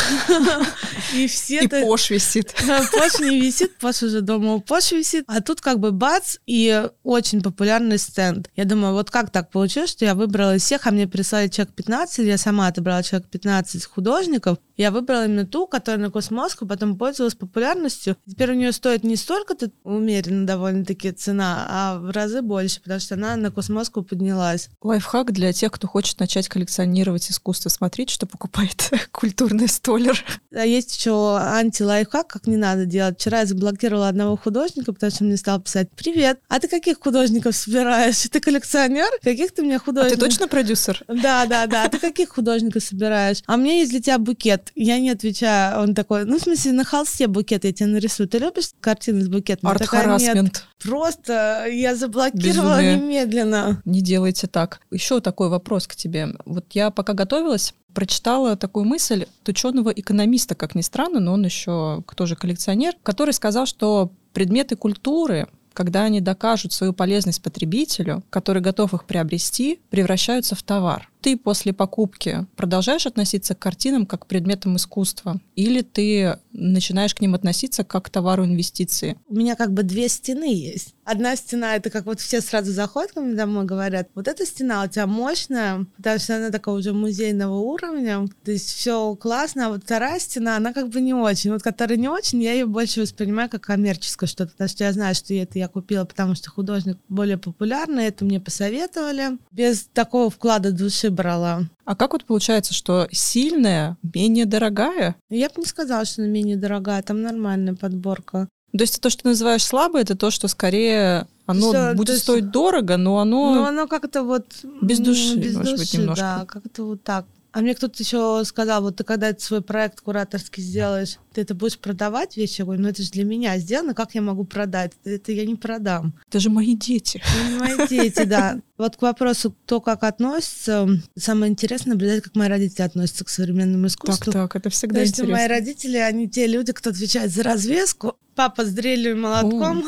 и 1.15 1.27
все 1.27 1.67
Пош 1.82 2.10
висит. 2.10 2.54
Пош 2.91 3.20
не 3.20 3.39
висит, 3.39 3.78
Пош 3.78 4.04
уже 4.04 4.22
дома 4.22 4.54
у 4.54 4.62
Пош 4.62 4.91
висит. 4.91 5.26
А 5.28 5.41
тут 5.41 5.62
как 5.62 5.80
бы 5.80 5.91
бац, 5.91 6.38
и 6.46 6.88
очень 7.04 7.41
популярный 7.41 7.98
стенд. 7.98 8.50
Я 8.56 8.65
думаю, 8.65 8.94
вот 8.94 9.10
как 9.12 9.32
так 9.32 9.50
получилось, 9.52 9.91
что 9.91 10.06
я 10.06 10.15
выбрала 10.15 10.56
из 10.56 10.63
всех, 10.63 10.88
а 10.88 10.91
мне 10.91 11.08
прислали 11.08 11.48
человек 11.48 11.74
15, 11.76 12.26
я 12.26 12.38
сама 12.38 12.67
отобрала 12.67 13.04
человек 13.04 13.28
15 13.30 13.86
художников, 13.86 14.58
я 14.82 14.89
выбрала 14.89 15.26
именно 15.26 15.46
ту, 15.46 15.67
которая 15.67 16.02
на 16.02 16.10
Cosmoscow 16.10 16.65
потом 16.65 16.98
пользовалась 16.98 17.36
популярностью. 17.36 18.17
Теперь 18.28 18.52
у 18.52 18.56
нее 18.56 18.72
стоит 18.72 19.04
не 19.04 19.15
столько-то 19.15 19.70
умеренно 19.84 20.48
довольно-таки 20.48 21.12
цена, 21.12 21.67
а 21.70 22.00
в 22.00 22.10
разы 22.10 22.41
больше, 22.41 22.82
потому 22.82 23.00
что 23.00 23.13
она 23.13 23.36
на 23.36 23.52
Cosmoscow 23.52 24.02
поднялась. 24.02 24.70
Лайфхак 24.82 25.34
для 25.34 25.54
тех, 25.54 25.72
кто 25.72 25.88
хочет 25.88 26.20
начать 26.20 26.50
коллекционировать 26.50 27.30
искусство. 27.30 27.70
Смотрите, 27.70 28.12
что 28.12 28.26
покупает 28.26 28.89
культурный 29.12 29.67
сталкер. 29.67 30.20
А 30.52 30.65
есть 30.65 30.98
еще 30.98 31.38
анти-лайфхак, 31.72 32.28
как 32.28 32.48
не 32.48 32.58
надо 32.58 32.86
делать. 32.86 33.20
Вчера 33.20 33.40
я 33.40 33.46
заблокировала 33.46 34.10
одного 34.10 34.36
художника, 34.38 34.94
потому 34.94 35.12
что 35.12 35.24
он 35.24 35.30
мне 35.30 35.38
стал 35.38 35.62
писать 35.62 35.90
«Привет, 35.96 36.40
а 36.50 36.60
ты 36.60 36.68
каких 36.68 37.00
художников 37.00 37.56
собираешь? 37.56 38.22
Ты 38.32 38.40
коллекционер? 38.40 39.10
Каких 39.24 39.54
ты 39.54 39.64
мне 39.64 39.80
художников?» 39.80 40.18
А 40.18 40.22
ты 40.22 40.30
точно 40.30 40.48
продюсер? 40.48 41.04
Да, 41.08 41.46
да, 41.46 41.68
да. 41.68 41.86
А 41.86 41.90
ты 41.90 42.00
каких 42.00 42.30
художников 42.30 42.84
собираешь? 42.84 43.42
А 43.48 43.56
меня 43.56 43.80
есть 43.80 43.92
для 43.92 44.02
тебя 44.02 44.18
букет 44.18 44.72
я 44.76 45.00
не 45.00 45.10
отвечаю. 45.12 45.82
Он 45.82 45.94
такой, 45.94 46.26
ну, 46.26 46.40
в 46.40 46.42
смысле, 46.42 46.72
на 46.74 46.84
холсте 46.84 47.28
букет 47.28 47.64
я 47.64 47.72
тебе 47.72 47.88
нарисую. 47.88 48.28
Ты 48.28 48.40
любишь 48.40 48.72
картины 48.80 49.22
с 49.22 49.28
букетом? 49.28 49.70
Арт-харассмент. 49.70 50.66
Просто 50.82 51.68
я 51.70 51.96
заблокировала 51.96 52.78
Безумие. 52.78 52.98
немедленно. 52.98 53.82
Не 53.86 54.02
делайте 54.02 54.48
так. 54.48 54.80
Еще 54.90 55.20
такой 55.22 55.50
вопрос 55.50 55.88
к 55.88 55.96
тебе. 55.96 56.30
Вот 56.46 56.66
я 56.72 56.90
пока 56.90 57.14
готовилась, 57.14 57.74
прочитала 57.93 58.56
такую 58.56 58.86
мысль 58.86 59.25
ученого-экономиста, 59.45 60.56
как 60.56 60.75
ни 60.75 60.82
странно, 60.82 61.19
но 61.19 61.34
он 61.34 61.45
еще 61.45 62.04
тоже 62.15 62.36
коллекционер, 62.36 62.93
который 63.04 63.34
сказал, 63.34 63.65
что 63.65 64.12
предметы 64.34 64.75
культуры 64.75 65.47
когда 65.73 66.04
они 66.04 66.19
докажут 66.19 66.73
свою 66.73 66.91
полезность 66.91 67.41
потребителю, 67.41 68.23
который 68.30 68.62
готов 68.62 68.93
их 68.93 69.06
приобрести, 69.06 69.80
превращаются 69.89 70.54
в 70.54 70.63
товар 70.63 71.11
ты 71.22 71.38
после 71.38 71.74
покупки 71.74 72.46
продолжаешь 72.56 73.06
относиться 73.06 73.56
к 73.56 73.60
картинам 73.60 74.06
как 74.06 74.24
к 74.24 74.26
предметам 74.26 74.76
искусства? 74.76 75.40
Или 75.56 75.82
ты 75.82 76.40
начинаешь 76.52 77.16
к 77.16 77.22
ним 77.22 77.36
относиться 77.36 77.84
как 77.84 78.06
к 78.06 78.10
товару 78.10 78.44
инвестиции? 78.44 79.18
У 79.30 79.36
меня 79.36 79.56
как 79.56 79.72
бы 79.72 79.84
две 79.84 80.10
стены 80.10 80.54
есть. 80.54 80.96
Одна 81.04 81.36
стена— 81.36 81.76
это 81.78 81.90
как 81.90 82.06
вот 82.06 82.20
все 82.20 82.42
сразу 82.42 82.72
заходят 82.72 83.12
ко 83.12 83.22
мне 83.22 83.36
домой, 83.36 83.66
говорят, 83.66 84.10
вот 84.16 84.28
эта 84.28 84.46
стена 84.46 84.84
у 84.84 84.88
тебя 84.88 85.08
мощная, 85.08 85.86
потому 85.98 86.20
что 86.20 86.38
она 86.38 86.50
такая 86.52 86.76
уже 86.76 86.94
музейного 86.94 87.58
уровня, 87.58 88.28
то 88.44 88.52
есть 88.52 88.70
все 88.70 89.16
классно, 89.16 89.68
а 89.68 89.70
вот 89.70 89.84
вторая 89.84 90.20
стена, 90.20 90.58
она 90.58 90.74
как 90.74 90.90
бы 90.90 91.02
не 91.02 91.14
очень. 91.14 91.52
Вот 91.52 91.64
которая 91.64 91.98
не 91.98 92.08
очень, 92.08 92.42
я 92.42 92.54
ее 92.54 92.66
больше 92.66 93.02
воспринимаю 93.02 93.50
как 93.50 93.62
коммерческое 93.62 94.28
что-то, 94.28 94.52
потому 94.52 94.70
что 94.70 94.84
я 94.84 94.94
знаю, 94.94 95.16
что 95.16 95.34
это 95.34 95.60
я 95.60 95.68
купила, 95.68 96.06
потому 96.06 96.36
что 96.36 96.50
художник 96.50 96.98
более 97.10 97.38
популярный, 97.38 98.06
это 98.06 98.24
мне 98.24 98.40
посоветовали. 98.40 99.38
Без 99.52 99.88
такого 99.94 100.30
вклада 100.30 100.72
души 100.72 101.11
брала. 101.12 101.63
А 101.86 101.95
как 101.95 102.13
вот 102.13 102.26
получается, 102.26 102.74
что 102.74 103.08
сильная 103.12 103.97
менее 104.02 104.45
дорогая? 104.45 105.15
Я 105.30 105.50
бы 105.50 105.56
не 105.58 105.65
сказала, 105.65 106.06
что 106.06 106.21
она 106.21 106.32
менее 106.32 106.58
дорогая, 106.58 107.02
там 107.04 107.21
нормальная 107.21 107.76
подборка. 107.76 108.47
То 108.71 108.82
есть 108.82 109.02
то, 109.02 109.10
что 109.10 109.24
ты 109.24 109.30
называешь 109.30 109.63
слабое, 109.63 110.04
это 110.04 110.15
то, 110.15 110.32
что 110.32 110.47
скорее 110.47 111.28
оно 111.45 111.69
что, 111.69 111.93
будет 111.93 112.10
есть, 112.10 112.24
стоить 112.24 112.52
дорого, 112.52 112.97
но 112.97 113.19
оно... 113.19 113.56
Ну, 113.56 113.63
оно 113.65 113.88
как-то 113.88 114.24
вот... 114.24 114.45
Без 114.82 115.00
души, 115.00 115.36
без 115.36 115.56
может 115.56 115.71
души, 115.71 115.78
быть, 115.78 115.93
немножко. 115.93 116.21
Да, 116.21 116.45
как-то 116.45 116.84
вот 116.86 117.04
так. 117.04 117.26
А 117.52 117.60
мне 117.60 117.76
кто-то 117.76 118.02
еще 118.02 118.43
сказал, 118.45 118.82
вот 118.82 118.95
ты 118.95 119.04
когда 119.04 119.34
свой 119.38 119.62
проект 119.62 120.00
кураторский 120.00 120.63
сделаешь, 120.63 121.17
ты 121.34 121.41
это 121.41 121.56
будешь 121.56 121.78
продавать 121.78 122.38
вещи? 122.38 122.60
Я 122.60 122.65
говорю, 122.65 122.82
ну 122.82 122.89
это 122.89 123.02
же 123.02 123.10
для 123.12 123.24
меня 123.24 123.58
сделано, 123.58 123.94
как 123.94 124.15
я 124.15 124.22
могу 124.22 124.44
продать? 124.44 124.94
Это 125.04 125.32
я 125.32 125.46
не 125.46 125.56
продам. 125.56 126.13
Это 126.28 126.39
же 126.39 126.50
мои 126.50 126.76
дети. 126.76 127.22
Это 127.22 127.60
мои 127.60 127.88
дети, 127.88 128.24
да. 128.24 128.60
Вот 128.78 128.98
к 128.98 129.02
вопросу, 129.02 129.52
кто 129.52 129.80
как 129.80 130.04
относится, 130.04 130.88
самое 131.15 131.52
интересное 131.52 131.94
наблюдать, 131.94 132.24
как 132.24 132.36
мои 132.36 132.50
родители 132.50 132.82
относятся 132.82 133.24
к 133.24 133.30
современному 133.30 133.88
искусству. 133.88 134.32
Так, 134.32 134.52
так, 134.52 134.56
это 134.56 134.70
всегда 134.70 135.02
Потому 135.02 135.08
интересно. 135.08 135.24
что 135.26 135.34
мои 135.34 135.48
родители, 135.48 135.98
они 135.98 136.28
те 136.28 136.48
люди, 136.48 136.74
кто 136.74 136.89
отвечает 136.89 137.32
за 137.32 137.44
развеску, 137.44 138.17
папа 138.36 138.65
с 138.65 138.70
дрелью 138.72 139.12
и 139.12 139.15
молотком. 139.15 139.84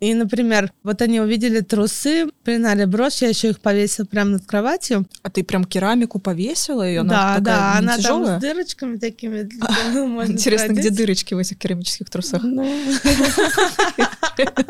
И, 0.00 0.14
например, 0.14 0.72
вот 0.82 1.02
они 1.02 1.20
увидели 1.20 1.60
трусы, 1.60 2.26
признали 2.44 2.84
брошь, 2.84 3.22
я 3.22 3.28
еще 3.28 3.50
их 3.50 3.60
повесила 3.60 4.06
прямо 4.06 4.32
над 4.32 4.46
кроватью. 4.46 5.06
А 5.22 5.30
ты 5.30 5.42
прям 5.42 5.64
керамику 5.64 6.18
повесила 6.18 6.86
ее? 6.86 7.02
Да, 7.02 7.38
да, 7.40 7.74
она 7.78 7.98
там 7.98 8.24
с 8.24 8.40
дырочками 8.40 8.96
такими. 8.96 9.48
Интересно, 10.54 10.80
где 10.80 10.90
дырочки 10.90 11.34
в 11.34 11.38
этих 11.38 11.58
керамических 11.58 12.08
трусах? 12.10 12.42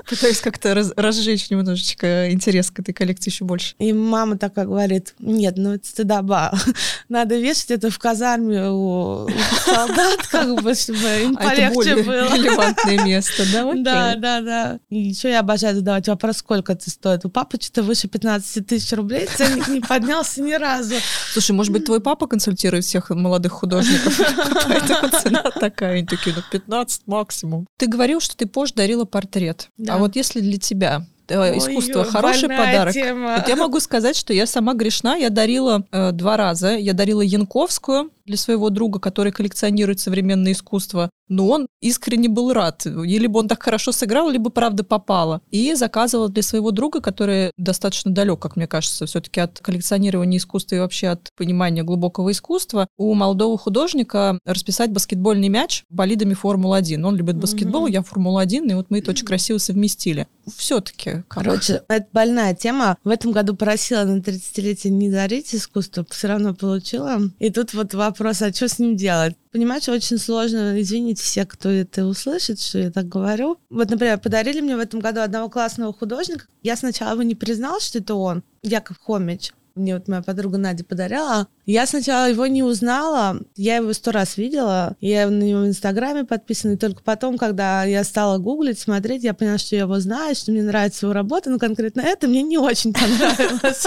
Пытаюсь 0.08 0.40
как-то 0.40 0.74
разжечь 0.96 1.50
немножечко 1.50 2.30
интерес 2.30 2.70
к 2.70 2.80
этой 2.80 2.92
коллекции 2.92 3.30
еще 3.30 3.44
больше. 3.44 3.74
И 3.78 3.92
мама 3.92 4.36
такая 4.36 4.66
говорит, 4.66 5.14
нет, 5.18 5.54
ну 5.56 5.74
это 5.74 5.86
стыдоба. 5.86 6.52
Надо 7.08 7.38
вешать 7.38 7.70
это 7.70 7.90
в 7.90 7.98
казарме 7.98 8.68
у 8.68 9.26
солдат, 9.64 10.26
как 10.30 10.62
бы, 10.62 10.74
чтобы 10.74 10.98
им 10.98 11.36
а 11.38 11.48
полегче 11.48 11.96
было 12.02 12.34
релевантное 12.34 13.04
место, 13.04 13.44
да? 13.52 13.72
Да, 13.74 14.14
да, 14.16 14.40
да. 14.40 14.78
И 14.90 14.98
еще 14.98 15.30
я 15.30 15.40
обожаю 15.40 15.76
задавать 15.76 16.08
вопрос, 16.08 16.38
сколько 16.38 16.72
это 16.72 16.90
стоит. 16.90 17.24
У 17.24 17.30
папы 17.30 17.58
что-то 17.60 17.82
выше 17.82 18.08
15 18.08 18.66
тысяч 18.66 18.92
рублей, 18.92 19.28
ценник 19.34 19.68
не 19.68 19.80
поднялся 19.80 20.42
ни 20.42 20.52
разу. 20.52 20.94
Слушай, 21.32 21.52
может 21.52 21.72
быть, 21.72 21.86
твой 21.86 22.00
папа 22.00 22.26
консультирует 22.26 22.84
всех 22.84 23.10
молодых 23.10 23.52
художников? 23.52 24.20
Поэтому 24.68 25.10
цена 25.22 25.42
такая. 25.74 25.98
Они 25.98 26.06
такие, 26.06 26.34
ну, 26.34 26.42
15 26.50 27.06
максимум. 27.06 27.66
Ты 27.76 27.86
говорил, 27.86 28.20
что 28.20 28.36
ты 28.36 28.46
позже 28.46 28.74
дарила 28.74 29.04
портрет. 29.04 29.68
А 29.88 29.98
вот 29.98 30.16
если 30.16 30.40
для 30.40 30.58
тебя 30.58 31.06
э, 31.28 31.58
искусство 31.58 32.00
Ой, 32.00 32.06
хороший 32.06 32.48
подарок. 32.48 32.92
Тема. 32.94 33.36
Вот 33.38 33.48
я 33.48 33.56
могу 33.56 33.80
сказать, 33.80 34.16
что 34.16 34.32
я 34.32 34.46
сама 34.46 34.74
грешна. 34.74 35.16
Я 35.16 35.30
дарила 35.30 35.84
э, 35.90 36.12
два 36.12 36.36
раза. 36.36 36.76
Я 36.76 36.92
дарила 36.92 37.20
Янковскую 37.20 38.10
для 38.24 38.36
своего 38.36 38.70
друга, 38.70 38.98
который 38.98 39.32
коллекционирует 39.32 40.00
современное 40.00 40.52
искусство. 40.52 41.10
Но 41.28 41.48
он 41.48 41.66
искренне 41.80 42.28
был 42.28 42.52
рад. 42.52 42.86
И 42.86 43.18
либо 43.18 43.38
он 43.38 43.48
так 43.48 43.62
хорошо 43.62 43.92
сыграл, 43.92 44.28
либо 44.28 44.50
правда 44.50 44.84
попало. 44.84 45.40
И 45.50 45.74
заказывала 45.74 46.28
для 46.28 46.42
своего 46.42 46.70
друга, 46.70 47.00
который 47.00 47.50
достаточно 47.56 48.10
далек, 48.10 48.40
как 48.40 48.56
мне 48.56 48.66
кажется, 48.66 49.06
все-таки 49.06 49.40
от 49.40 49.58
коллекционирования 49.60 50.38
искусства 50.38 50.76
и 50.76 50.78
вообще 50.80 51.08
от 51.08 51.30
понимания 51.36 51.82
глубокого 51.82 52.30
искусства, 52.30 52.88
у 52.98 53.14
молодого 53.14 53.56
художника 53.56 54.38
расписать 54.44 54.90
баскетбольный 54.90 55.48
мяч 55.48 55.84
болидами 55.88 56.34
Формулы-1. 56.34 57.02
Он 57.02 57.16
любит 57.16 57.36
баскетбол, 57.36 57.88
mm-hmm. 57.88 57.92
я 57.92 58.02
Формулу-1, 58.02 58.70
и 58.70 58.74
вот 58.74 58.86
мы 58.90 58.98
это 58.98 59.10
очень 59.10 59.26
красиво 59.26 59.58
совместили. 59.58 60.26
Все-таки. 60.56 61.22
Короче, 61.28 61.82
это 61.88 62.06
больная 62.12 62.54
тема. 62.54 62.98
В 63.02 63.08
этом 63.08 63.32
году 63.32 63.56
просила 63.56 64.04
на 64.04 64.18
30-летие 64.18 64.90
не 64.90 65.10
дарить 65.10 65.54
искусство, 65.54 66.04
все 66.10 66.28
равно 66.28 66.54
получила. 66.54 67.20
И 67.38 67.50
тут 67.50 67.72
вот 67.72 67.94
вопрос, 67.94 68.13
а 68.20 68.52
что 68.52 68.68
с 68.68 68.78
ним 68.78 68.96
делать? 68.96 69.36
Понимаешь, 69.52 69.88
очень 69.88 70.18
сложно, 70.18 70.80
извините 70.80 71.22
все, 71.22 71.44
кто 71.44 71.68
это 71.68 72.06
услышит, 72.06 72.60
что 72.60 72.78
я 72.78 72.90
так 72.90 73.08
говорю. 73.08 73.58
Вот, 73.70 73.90
например, 73.90 74.18
подарили 74.18 74.60
мне 74.60 74.76
в 74.76 74.80
этом 74.80 75.00
году 75.00 75.20
одного 75.20 75.48
классного 75.48 75.92
художника. 75.92 76.46
Я 76.62 76.76
сначала 76.76 77.12
его 77.12 77.22
не 77.22 77.34
признала, 77.34 77.80
что 77.80 77.98
это 77.98 78.14
он, 78.14 78.42
Яков 78.62 78.98
Хомич. 78.98 79.52
Мне 79.76 79.94
вот 79.94 80.06
моя 80.06 80.22
подруга 80.22 80.56
Надя 80.56 80.84
подарила. 80.84 81.48
Я 81.66 81.84
сначала 81.88 82.30
его 82.30 82.46
не 82.46 82.62
узнала, 82.62 83.40
я 83.56 83.76
его 83.76 83.92
сто 83.92 84.12
раз 84.12 84.36
видела, 84.36 84.96
я 85.00 85.28
на 85.28 85.42
него 85.42 85.62
в 85.62 85.66
Инстаграме 85.66 86.24
подписана, 86.24 86.74
и 86.74 86.76
только 86.76 87.02
потом, 87.02 87.36
когда 87.36 87.82
я 87.82 88.04
стала 88.04 88.38
гуглить, 88.38 88.78
смотреть, 88.78 89.24
я 89.24 89.34
поняла, 89.34 89.58
что 89.58 89.74
я 89.74 89.82
его 89.82 89.98
знаю, 89.98 90.36
что 90.36 90.52
мне 90.52 90.62
нравится 90.62 91.06
его 91.06 91.12
работа, 91.12 91.50
но 91.50 91.58
конкретно 91.58 92.02
это 92.02 92.28
мне 92.28 92.42
не 92.42 92.56
очень 92.56 92.92
понравилось. 92.92 93.86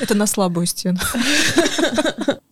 Это 0.00 0.14
на 0.14 0.26
слабую 0.26 0.66
стену. 0.66 0.98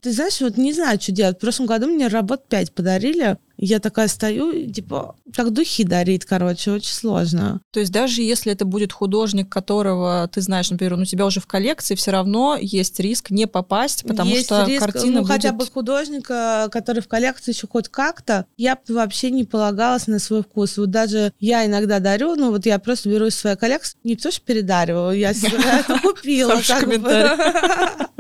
Ты 0.01 0.13
знаешь, 0.13 0.41
вот 0.41 0.57
не 0.57 0.73
знаю, 0.73 0.99
что 0.99 1.13
делать. 1.13 1.37
В 1.37 1.41
прошлом 1.41 1.67
году 1.67 1.87
мне 1.87 2.07
работ 2.07 2.49
5 2.49 2.73
подарили, 2.73 3.37
я 3.63 3.79
такая 3.79 4.09
стою, 4.09 4.73
типа, 4.73 5.17
как 5.37 5.53
духи 5.53 5.85
дарит, 5.85 6.25
короче, 6.25 6.71
очень 6.71 6.95
сложно. 6.95 7.61
То 7.73 7.81
есть 7.81 7.93
даже 7.93 8.23
если 8.23 8.53
это 8.53 8.65
будет 8.65 8.93
художник, 8.93 9.51
которого 9.51 10.29
ты 10.33 10.41
знаешь, 10.41 10.71
например, 10.71 10.95
он 10.95 11.03
у 11.03 11.05
тебя 11.05 11.27
уже 11.27 11.41
в 11.41 11.47
коллекции, 11.47 11.95
все 11.95 12.11
равно 12.11 12.57
есть 12.59 12.99
риск 13.01 13.31
не 13.31 13.47
попасть, 13.47 14.05
потому 14.05 14.31
есть 14.31 14.47
что 14.47 14.65
риск, 14.65 14.81
картина 14.81 15.17
ну, 15.17 15.21
будет... 15.21 15.33
хотя 15.33 15.53
бы 15.53 15.67
художника, 15.67 16.69
который 16.73 17.03
в 17.03 17.09
коллекции 17.09 17.53
еще 17.53 17.67
хоть 17.67 17.89
как-то, 17.89 18.47
я 18.57 18.77
бы 18.77 18.95
вообще 18.95 19.31
не 19.31 19.45
полагалась 19.45 20.07
на 20.07 20.19
свой 20.19 20.43
вкус. 20.43 20.79
Вот 20.79 20.91
даже 20.91 21.35
я 21.39 21.67
иногда 21.67 22.01
дарю, 22.01 22.37
ну 22.37 22.51
вот 22.51 22.65
я 22.65 22.79
просто 22.79 23.11
беру 23.11 23.27
из 23.27 23.37
своей 23.37 23.57
коллекции, 23.57 23.99
не 24.05 24.17
то, 24.17 24.31
что 24.31 24.41
передариваю, 24.41 25.19
я 25.19 25.31
это 25.33 26.01
купила. 26.03 26.61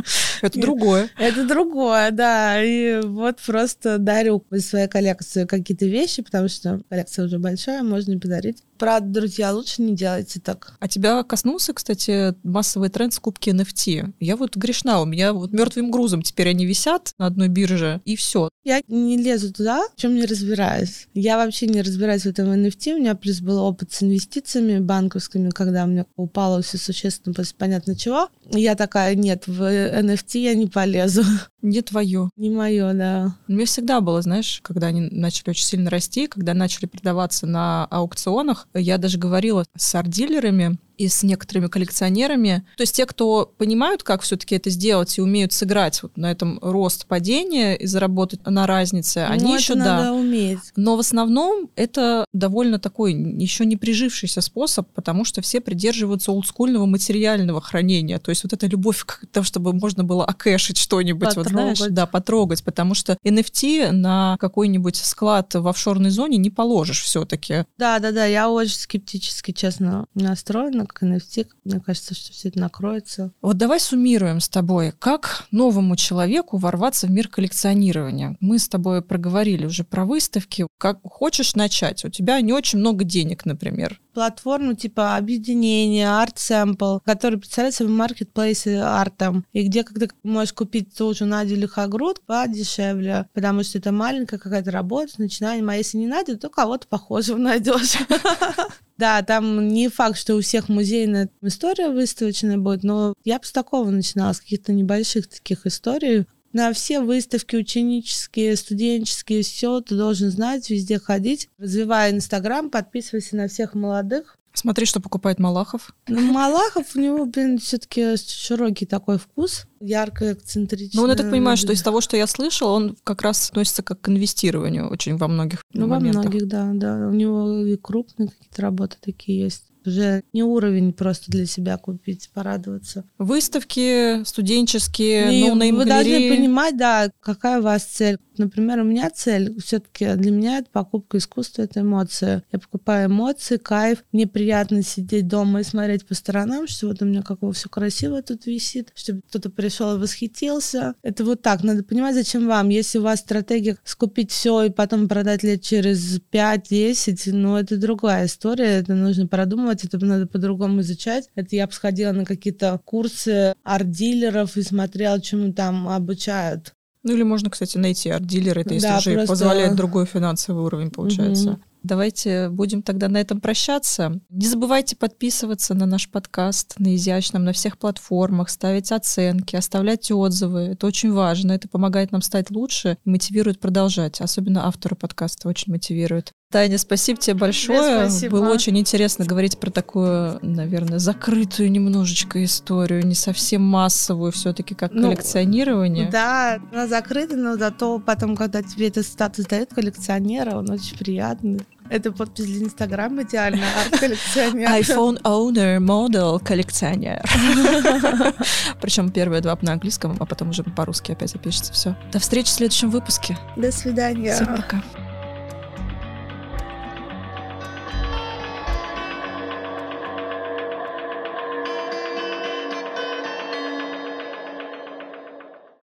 Это 0.42 0.58
другое. 0.58 1.10
Это 1.18 1.46
другое, 1.46 2.10
да. 2.10 2.62
И 2.62 3.00
вот 3.02 3.38
просто 3.44 3.98
дарю 3.98 4.44
из 4.50 4.68
своей 4.68 4.88
коллекции 4.88 5.29
какие-то 5.46 5.86
вещи, 5.86 6.22
потому 6.22 6.48
что 6.48 6.80
коллекция 6.88 7.26
уже 7.26 7.38
большая, 7.38 7.82
можно 7.82 8.18
подарить. 8.18 8.58
Правда, 8.78 9.20
друзья, 9.20 9.52
лучше 9.52 9.82
не 9.82 9.94
делайте 9.94 10.40
так. 10.40 10.74
А 10.80 10.88
тебя 10.88 11.22
коснулся, 11.22 11.74
кстати, 11.74 12.34
массовый 12.42 12.88
тренд 12.88 13.12
скупки 13.12 13.50
NFT. 13.50 14.14
Я 14.20 14.36
вот 14.36 14.56
грешна, 14.56 15.02
у 15.02 15.04
меня 15.04 15.32
вот 15.34 15.52
мертвым 15.52 15.90
грузом 15.90 16.22
теперь 16.22 16.48
они 16.48 16.64
висят 16.64 17.12
на 17.18 17.26
одной 17.26 17.48
бирже, 17.48 18.00
и 18.04 18.16
все. 18.16 18.48
Я 18.64 18.80
не 18.88 19.16
лезу 19.16 19.52
туда, 19.52 19.86
в 19.94 20.00
чем 20.00 20.14
не 20.14 20.24
разбираюсь. 20.24 21.08
Я 21.14 21.36
вообще 21.36 21.66
не 21.66 21.82
разбираюсь 21.82 22.22
в 22.22 22.26
этом 22.26 22.50
NFT. 22.52 22.94
У 22.94 22.98
меня 22.98 23.14
плюс 23.14 23.40
был 23.40 23.58
опыт 23.58 23.92
с 23.92 24.02
инвестициями 24.02 24.78
банковскими, 24.78 25.50
когда 25.50 25.84
у 25.84 25.86
меня 25.86 26.06
упало 26.16 26.62
все 26.62 26.78
существенно 26.78 27.34
после 27.34 27.56
понятно 27.58 27.94
чего. 27.94 28.28
Я 28.50 28.74
такая, 28.76 29.14
нет, 29.14 29.46
в 29.46 29.62
NFT 29.62 30.38
я 30.38 30.54
не 30.54 30.66
полезу. 30.66 31.22
Не 31.62 31.82
твое. 31.82 32.30
Не 32.36 32.50
мое, 32.50 32.92
да. 32.94 33.36
Меня 33.46 33.66
всегда 33.66 34.00
было, 34.00 34.22
знаешь, 34.22 34.60
когда 34.62 34.88
они 34.88 35.02
начали 35.10 35.50
очень 35.50 35.64
сильно 35.64 35.90
расти, 35.90 36.26
когда 36.26 36.54
начали 36.54 36.86
продаваться 36.86 37.46
на 37.46 37.84
аукционах, 37.86 38.66
я 38.74 38.98
даже 38.98 39.18
говорила 39.18 39.64
с 39.76 39.94
арт-дилерами, 39.94 40.78
и 41.00 41.08
с 41.08 41.22
некоторыми 41.22 41.68
коллекционерами. 41.68 42.62
То 42.76 42.82
есть 42.82 42.94
те, 42.94 43.06
кто 43.06 43.50
понимают, 43.56 44.02
как 44.02 44.20
все-таки 44.20 44.54
это 44.54 44.68
сделать 44.68 45.16
и 45.16 45.22
умеют 45.22 45.54
сыграть 45.54 46.02
вот 46.02 46.18
на 46.18 46.30
этом 46.30 46.58
рост 46.60 47.06
падения 47.06 47.74
и 47.74 47.86
заработать 47.86 48.44
на 48.44 48.66
разнице, 48.66 49.24
ну, 49.26 49.32
они 49.32 49.54
еще 49.54 49.76
да. 49.76 50.12
уметь. 50.12 50.58
Но 50.76 50.96
в 50.96 51.00
основном 51.00 51.70
это 51.74 52.26
довольно 52.34 52.78
такой 52.78 53.14
еще 53.14 53.64
не 53.64 53.78
прижившийся 53.78 54.42
способ, 54.42 54.88
потому 54.88 55.24
что 55.24 55.40
все 55.40 55.62
придерживаются 55.62 56.32
олдскульного 56.32 56.84
материального 56.84 57.62
хранения. 57.62 58.18
То 58.18 58.28
есть 58.28 58.42
вот 58.42 58.52
эта 58.52 58.66
любовь 58.66 59.02
к 59.06 59.24
тому, 59.32 59.44
чтобы 59.44 59.72
можно 59.72 60.04
было 60.04 60.26
окэшить 60.26 60.76
что-нибудь, 60.76 61.34
вот 61.34 61.48
знаешь, 61.48 61.78
да, 61.78 62.04
потрогать, 62.04 62.62
потому 62.62 62.92
что 62.92 63.16
NFT 63.24 63.90
на 63.92 64.36
какой-нибудь 64.38 64.96
склад 64.96 65.54
в 65.54 65.66
офшорной 65.66 66.10
зоне 66.10 66.36
не 66.36 66.50
положишь 66.50 67.00
все-таки. 67.00 67.64
Да, 67.78 67.98
да, 68.00 68.12
да, 68.12 68.26
я 68.26 68.50
очень 68.50 68.76
скептически, 68.76 69.52
честно, 69.52 70.04
настроена 70.14 70.89
как 70.92 71.02
NFT, 71.02 71.46
мне 71.64 71.80
кажется, 71.80 72.14
что 72.14 72.32
все 72.32 72.48
это 72.48 72.60
накроется. 72.60 73.32
Вот 73.42 73.56
давай 73.56 73.80
суммируем 73.80 74.40
с 74.40 74.48
тобой, 74.48 74.92
как 74.98 75.46
новому 75.50 75.96
человеку 75.96 76.56
ворваться 76.56 77.06
в 77.06 77.10
мир 77.10 77.28
коллекционирования. 77.28 78.36
Мы 78.40 78.58
с 78.58 78.68
тобой 78.68 79.02
проговорили 79.02 79.66
уже 79.66 79.84
про 79.84 80.04
выставки. 80.04 80.66
Как 80.78 80.98
хочешь 81.02 81.54
начать? 81.54 82.04
У 82.04 82.08
тебя 82.08 82.40
не 82.40 82.52
очень 82.52 82.78
много 82.78 83.04
денег, 83.04 83.44
например 83.44 84.00
платформу 84.12 84.74
типа 84.74 85.16
объединения, 85.16 86.06
Art 86.06 86.36
Sample, 86.36 87.00
который 87.04 87.38
представляет 87.38 87.74
собой 87.74 87.94
маркетплейсы 87.94 88.76
артом, 88.76 89.44
и 89.52 89.66
где 89.66 89.84
как 89.84 89.98
ты 89.98 90.10
можешь 90.22 90.52
купить 90.52 90.94
ту 90.94 91.14
же 91.14 91.24
Надю 91.24 91.56
Лихогруд 91.56 92.20
подешевле, 92.20 93.28
потому 93.32 93.62
что 93.62 93.78
это 93.78 93.92
маленькая 93.92 94.38
какая-то 94.38 94.70
работа, 94.70 95.12
начинаем, 95.18 95.68
а 95.68 95.76
если 95.76 95.98
не 95.98 96.06
Надя, 96.06 96.36
то 96.36 96.48
кого-то 96.48 96.86
похожего 96.86 97.38
найдешь. 97.38 97.96
Да, 99.00 99.22
там 99.22 99.68
не 99.68 99.88
факт, 99.88 100.18
что 100.18 100.34
у 100.34 100.42
всех 100.42 100.68
музейная 100.68 101.30
история 101.40 101.88
выставочная 101.88 102.58
будет, 102.58 102.82
но 102.82 103.14
я 103.24 103.38
бы 103.38 103.46
с 103.46 103.50
такого 103.50 103.88
начинала, 103.88 104.34
с 104.34 104.40
каких-то 104.42 104.74
небольших 104.74 105.26
таких 105.26 105.64
историй. 105.64 106.26
На 106.52 106.70
все 106.74 107.00
выставки 107.00 107.56
ученические, 107.56 108.56
студенческие, 108.56 109.40
все 109.40 109.80
ты 109.80 109.96
должен 109.96 110.30
знать, 110.30 110.68
везде 110.68 110.98
ходить. 110.98 111.48
Развивая 111.56 112.10
Инстаграм, 112.10 112.68
подписывайся 112.68 113.36
на 113.36 113.48
всех 113.48 113.74
молодых. 113.74 114.36
Смотри, 114.52 114.84
что 114.86 115.00
покупает 115.00 115.38
Малахов. 115.38 115.94
Ну, 116.08 116.20
Малахов, 116.32 116.96
у 116.96 117.00
него, 117.00 117.24
блин, 117.26 117.58
все-таки 117.58 118.16
широкий 118.16 118.86
такой 118.86 119.18
вкус, 119.18 119.66
ярко 119.80 120.32
эксцентричный. 120.32 121.00
Ну, 121.00 121.08
я 121.08 121.14
так 121.14 121.30
понимаю, 121.30 121.56
что 121.56 121.72
из 121.72 121.82
того, 121.82 122.00
что 122.00 122.16
я 122.16 122.26
слышала, 122.26 122.72
он 122.72 122.96
как 123.04 123.22
раз 123.22 123.48
относится 123.48 123.82
как 123.82 124.00
к 124.00 124.08
инвестированию 124.08 124.90
очень 124.90 125.16
во 125.16 125.28
многих 125.28 125.64
Ну, 125.72 125.86
моментах. 125.86 126.24
во 126.24 126.30
многих, 126.30 126.48
да, 126.48 126.70
да. 126.74 127.08
У 127.08 127.12
него 127.12 127.64
и 127.64 127.76
крупные 127.76 128.28
какие-то 128.28 128.62
работы 128.62 128.96
такие 129.00 129.40
есть 129.40 129.64
уже 129.86 130.22
не 130.32 130.42
уровень 130.42 130.92
просто 130.92 131.30
для 131.30 131.46
себя 131.46 131.76
купить, 131.78 132.30
порадоваться. 132.32 133.04
Выставки 133.18 134.22
студенческие, 134.24 135.34
и 135.34 135.48
ну, 135.48 135.76
Вы 135.76 135.84
должны 135.84 136.28
понимать, 136.28 136.76
да, 136.76 137.10
какая 137.20 137.60
у 137.60 137.62
вас 137.62 137.84
цель. 137.84 138.18
Например, 138.40 138.80
у 138.80 138.84
меня 138.84 139.10
цель 139.10 139.54
все-таки 139.60 140.14
для 140.14 140.30
меня 140.30 140.58
это 140.58 140.70
покупка 140.72 141.18
искусства, 141.18 141.62
это 141.62 141.80
эмоция. 141.80 142.42
Я 142.50 142.58
покупаю 142.58 143.08
эмоции, 143.10 143.58
кайф. 143.58 144.02
Мне 144.12 144.26
приятно 144.26 144.82
сидеть 144.82 145.28
дома 145.28 145.60
и 145.60 145.64
смотреть 145.64 146.06
по 146.06 146.14
сторонам, 146.14 146.66
что 146.66 146.86
вот 146.86 147.02
у 147.02 147.04
меня 147.04 147.20
какого 147.22 147.52
все 147.52 147.68
красиво 147.68 148.22
тут 148.22 148.46
висит, 148.46 148.92
чтобы 148.94 149.20
кто-то 149.28 149.50
пришел 149.50 149.94
и 149.94 149.98
восхитился. 149.98 150.94
Это 151.02 151.22
вот 151.26 151.42
так. 151.42 151.62
Надо 151.62 151.84
понимать, 151.84 152.14
зачем 152.14 152.46
вам. 152.46 152.70
Если 152.70 152.98
у 152.98 153.02
вас 153.02 153.20
стратегия 153.20 153.76
скупить 153.84 154.30
все 154.30 154.62
и 154.62 154.70
потом 154.70 155.06
продать 155.06 155.42
лет 155.42 155.60
через 155.60 156.18
5-10, 156.32 157.32
ну 157.32 157.56
это 157.56 157.76
другая 157.76 158.24
история. 158.24 158.78
Это 158.78 158.94
нужно 158.94 159.26
продумывать, 159.26 159.84
это 159.84 160.02
надо 160.02 160.26
по-другому 160.26 160.80
изучать. 160.80 161.28
Это 161.34 161.54
я 161.56 161.66
бы 161.66 161.74
сходила 161.74 162.12
на 162.12 162.24
какие-то 162.24 162.80
курсы 162.86 163.54
арт-дилеров 163.64 164.56
и 164.56 164.62
смотрела, 164.62 165.20
чему 165.20 165.52
там 165.52 165.86
обучают. 165.88 166.72
Ну 167.02 167.14
или 167.14 167.22
можно, 167.22 167.48
кстати, 167.48 167.78
найти 167.78 168.10
арт-дилер, 168.10 168.58
это 168.58 168.74
если 168.74 168.88
да, 168.88 168.98
уже 168.98 169.14
просто... 169.14 169.28
позволяет 169.28 169.74
другой 169.74 170.04
финансовый 170.06 170.62
уровень, 170.62 170.90
получается. 170.90 171.52
Угу. 171.52 171.60
Давайте 171.82 172.50
будем 172.50 172.82
тогда 172.82 173.08
на 173.08 173.16
этом 173.16 173.40
прощаться. 173.40 174.20
Не 174.28 174.46
забывайте 174.46 174.96
подписываться 174.96 175.74
на 175.74 175.86
наш 175.86 176.10
подкаст 176.10 176.74
на 176.78 176.94
изящном, 176.94 177.44
на 177.44 177.52
всех 177.52 177.78
платформах, 177.78 178.50
ставить 178.50 178.92
оценки, 178.92 179.56
оставлять 179.56 180.10
отзывы. 180.10 180.60
Это 180.60 180.86
очень 180.86 181.10
важно. 181.10 181.52
Это 181.52 181.68
помогает 181.68 182.12
нам 182.12 182.20
стать 182.20 182.50
лучше 182.50 182.98
и 183.04 183.10
мотивирует 183.10 183.60
продолжать. 183.60 184.20
Особенно 184.20 184.66
автора 184.66 184.94
подкаста 184.94 185.48
очень 185.48 185.72
мотивирует. 185.72 186.32
Таня, 186.50 186.78
спасибо 186.78 187.20
тебе 187.20 187.34
большое. 187.34 188.08
Спасибо. 188.08 188.38
Было 188.38 188.52
очень 188.52 188.76
интересно 188.76 189.24
говорить 189.24 189.56
про 189.60 189.70
такую, 189.70 190.40
наверное, 190.42 190.98
закрытую 190.98 191.70
немножечко 191.70 192.42
историю, 192.42 193.06
не 193.06 193.14
совсем 193.14 193.62
массовую 193.62 194.32
все-таки, 194.32 194.74
как 194.74 194.92
ну, 194.92 195.02
коллекционирование. 195.02 196.10
Да, 196.10 196.58
она 196.72 196.88
закрыта, 196.88 197.36
но 197.36 197.56
зато 197.56 198.00
потом, 198.00 198.34
когда 198.34 198.64
тебе 198.64 198.88
этот 198.88 199.06
статус 199.06 199.46
дает 199.46 199.72
коллекционера, 199.72 200.56
он 200.56 200.68
очень 200.68 200.98
приятный. 200.98 201.60
Это 201.88 202.10
подпись 202.10 202.46
для 202.46 202.64
Инстаграма 202.64 203.22
идеально, 203.22 203.62
арт-коллекционер. 203.84 204.70
iPhone 204.70 205.22
owner, 205.22 205.78
model, 205.78 206.44
коллекционер. 206.44 207.22
Причем 208.80 209.12
первые 209.12 209.40
два 209.40 209.56
на 209.62 209.74
английском, 209.74 210.16
а 210.18 210.26
потом 210.26 210.50
уже 210.50 210.64
по-русски 210.64 211.12
опять 211.12 211.30
запишется. 211.30 211.72
Все. 211.72 211.96
До 212.12 212.18
встречи 212.18 212.48
в 212.48 212.54
следующем 212.54 212.90
выпуске. 212.90 213.38
До 213.56 213.70
свидания. 213.70 214.34
Всем 214.34 214.56
пока. 214.56 214.82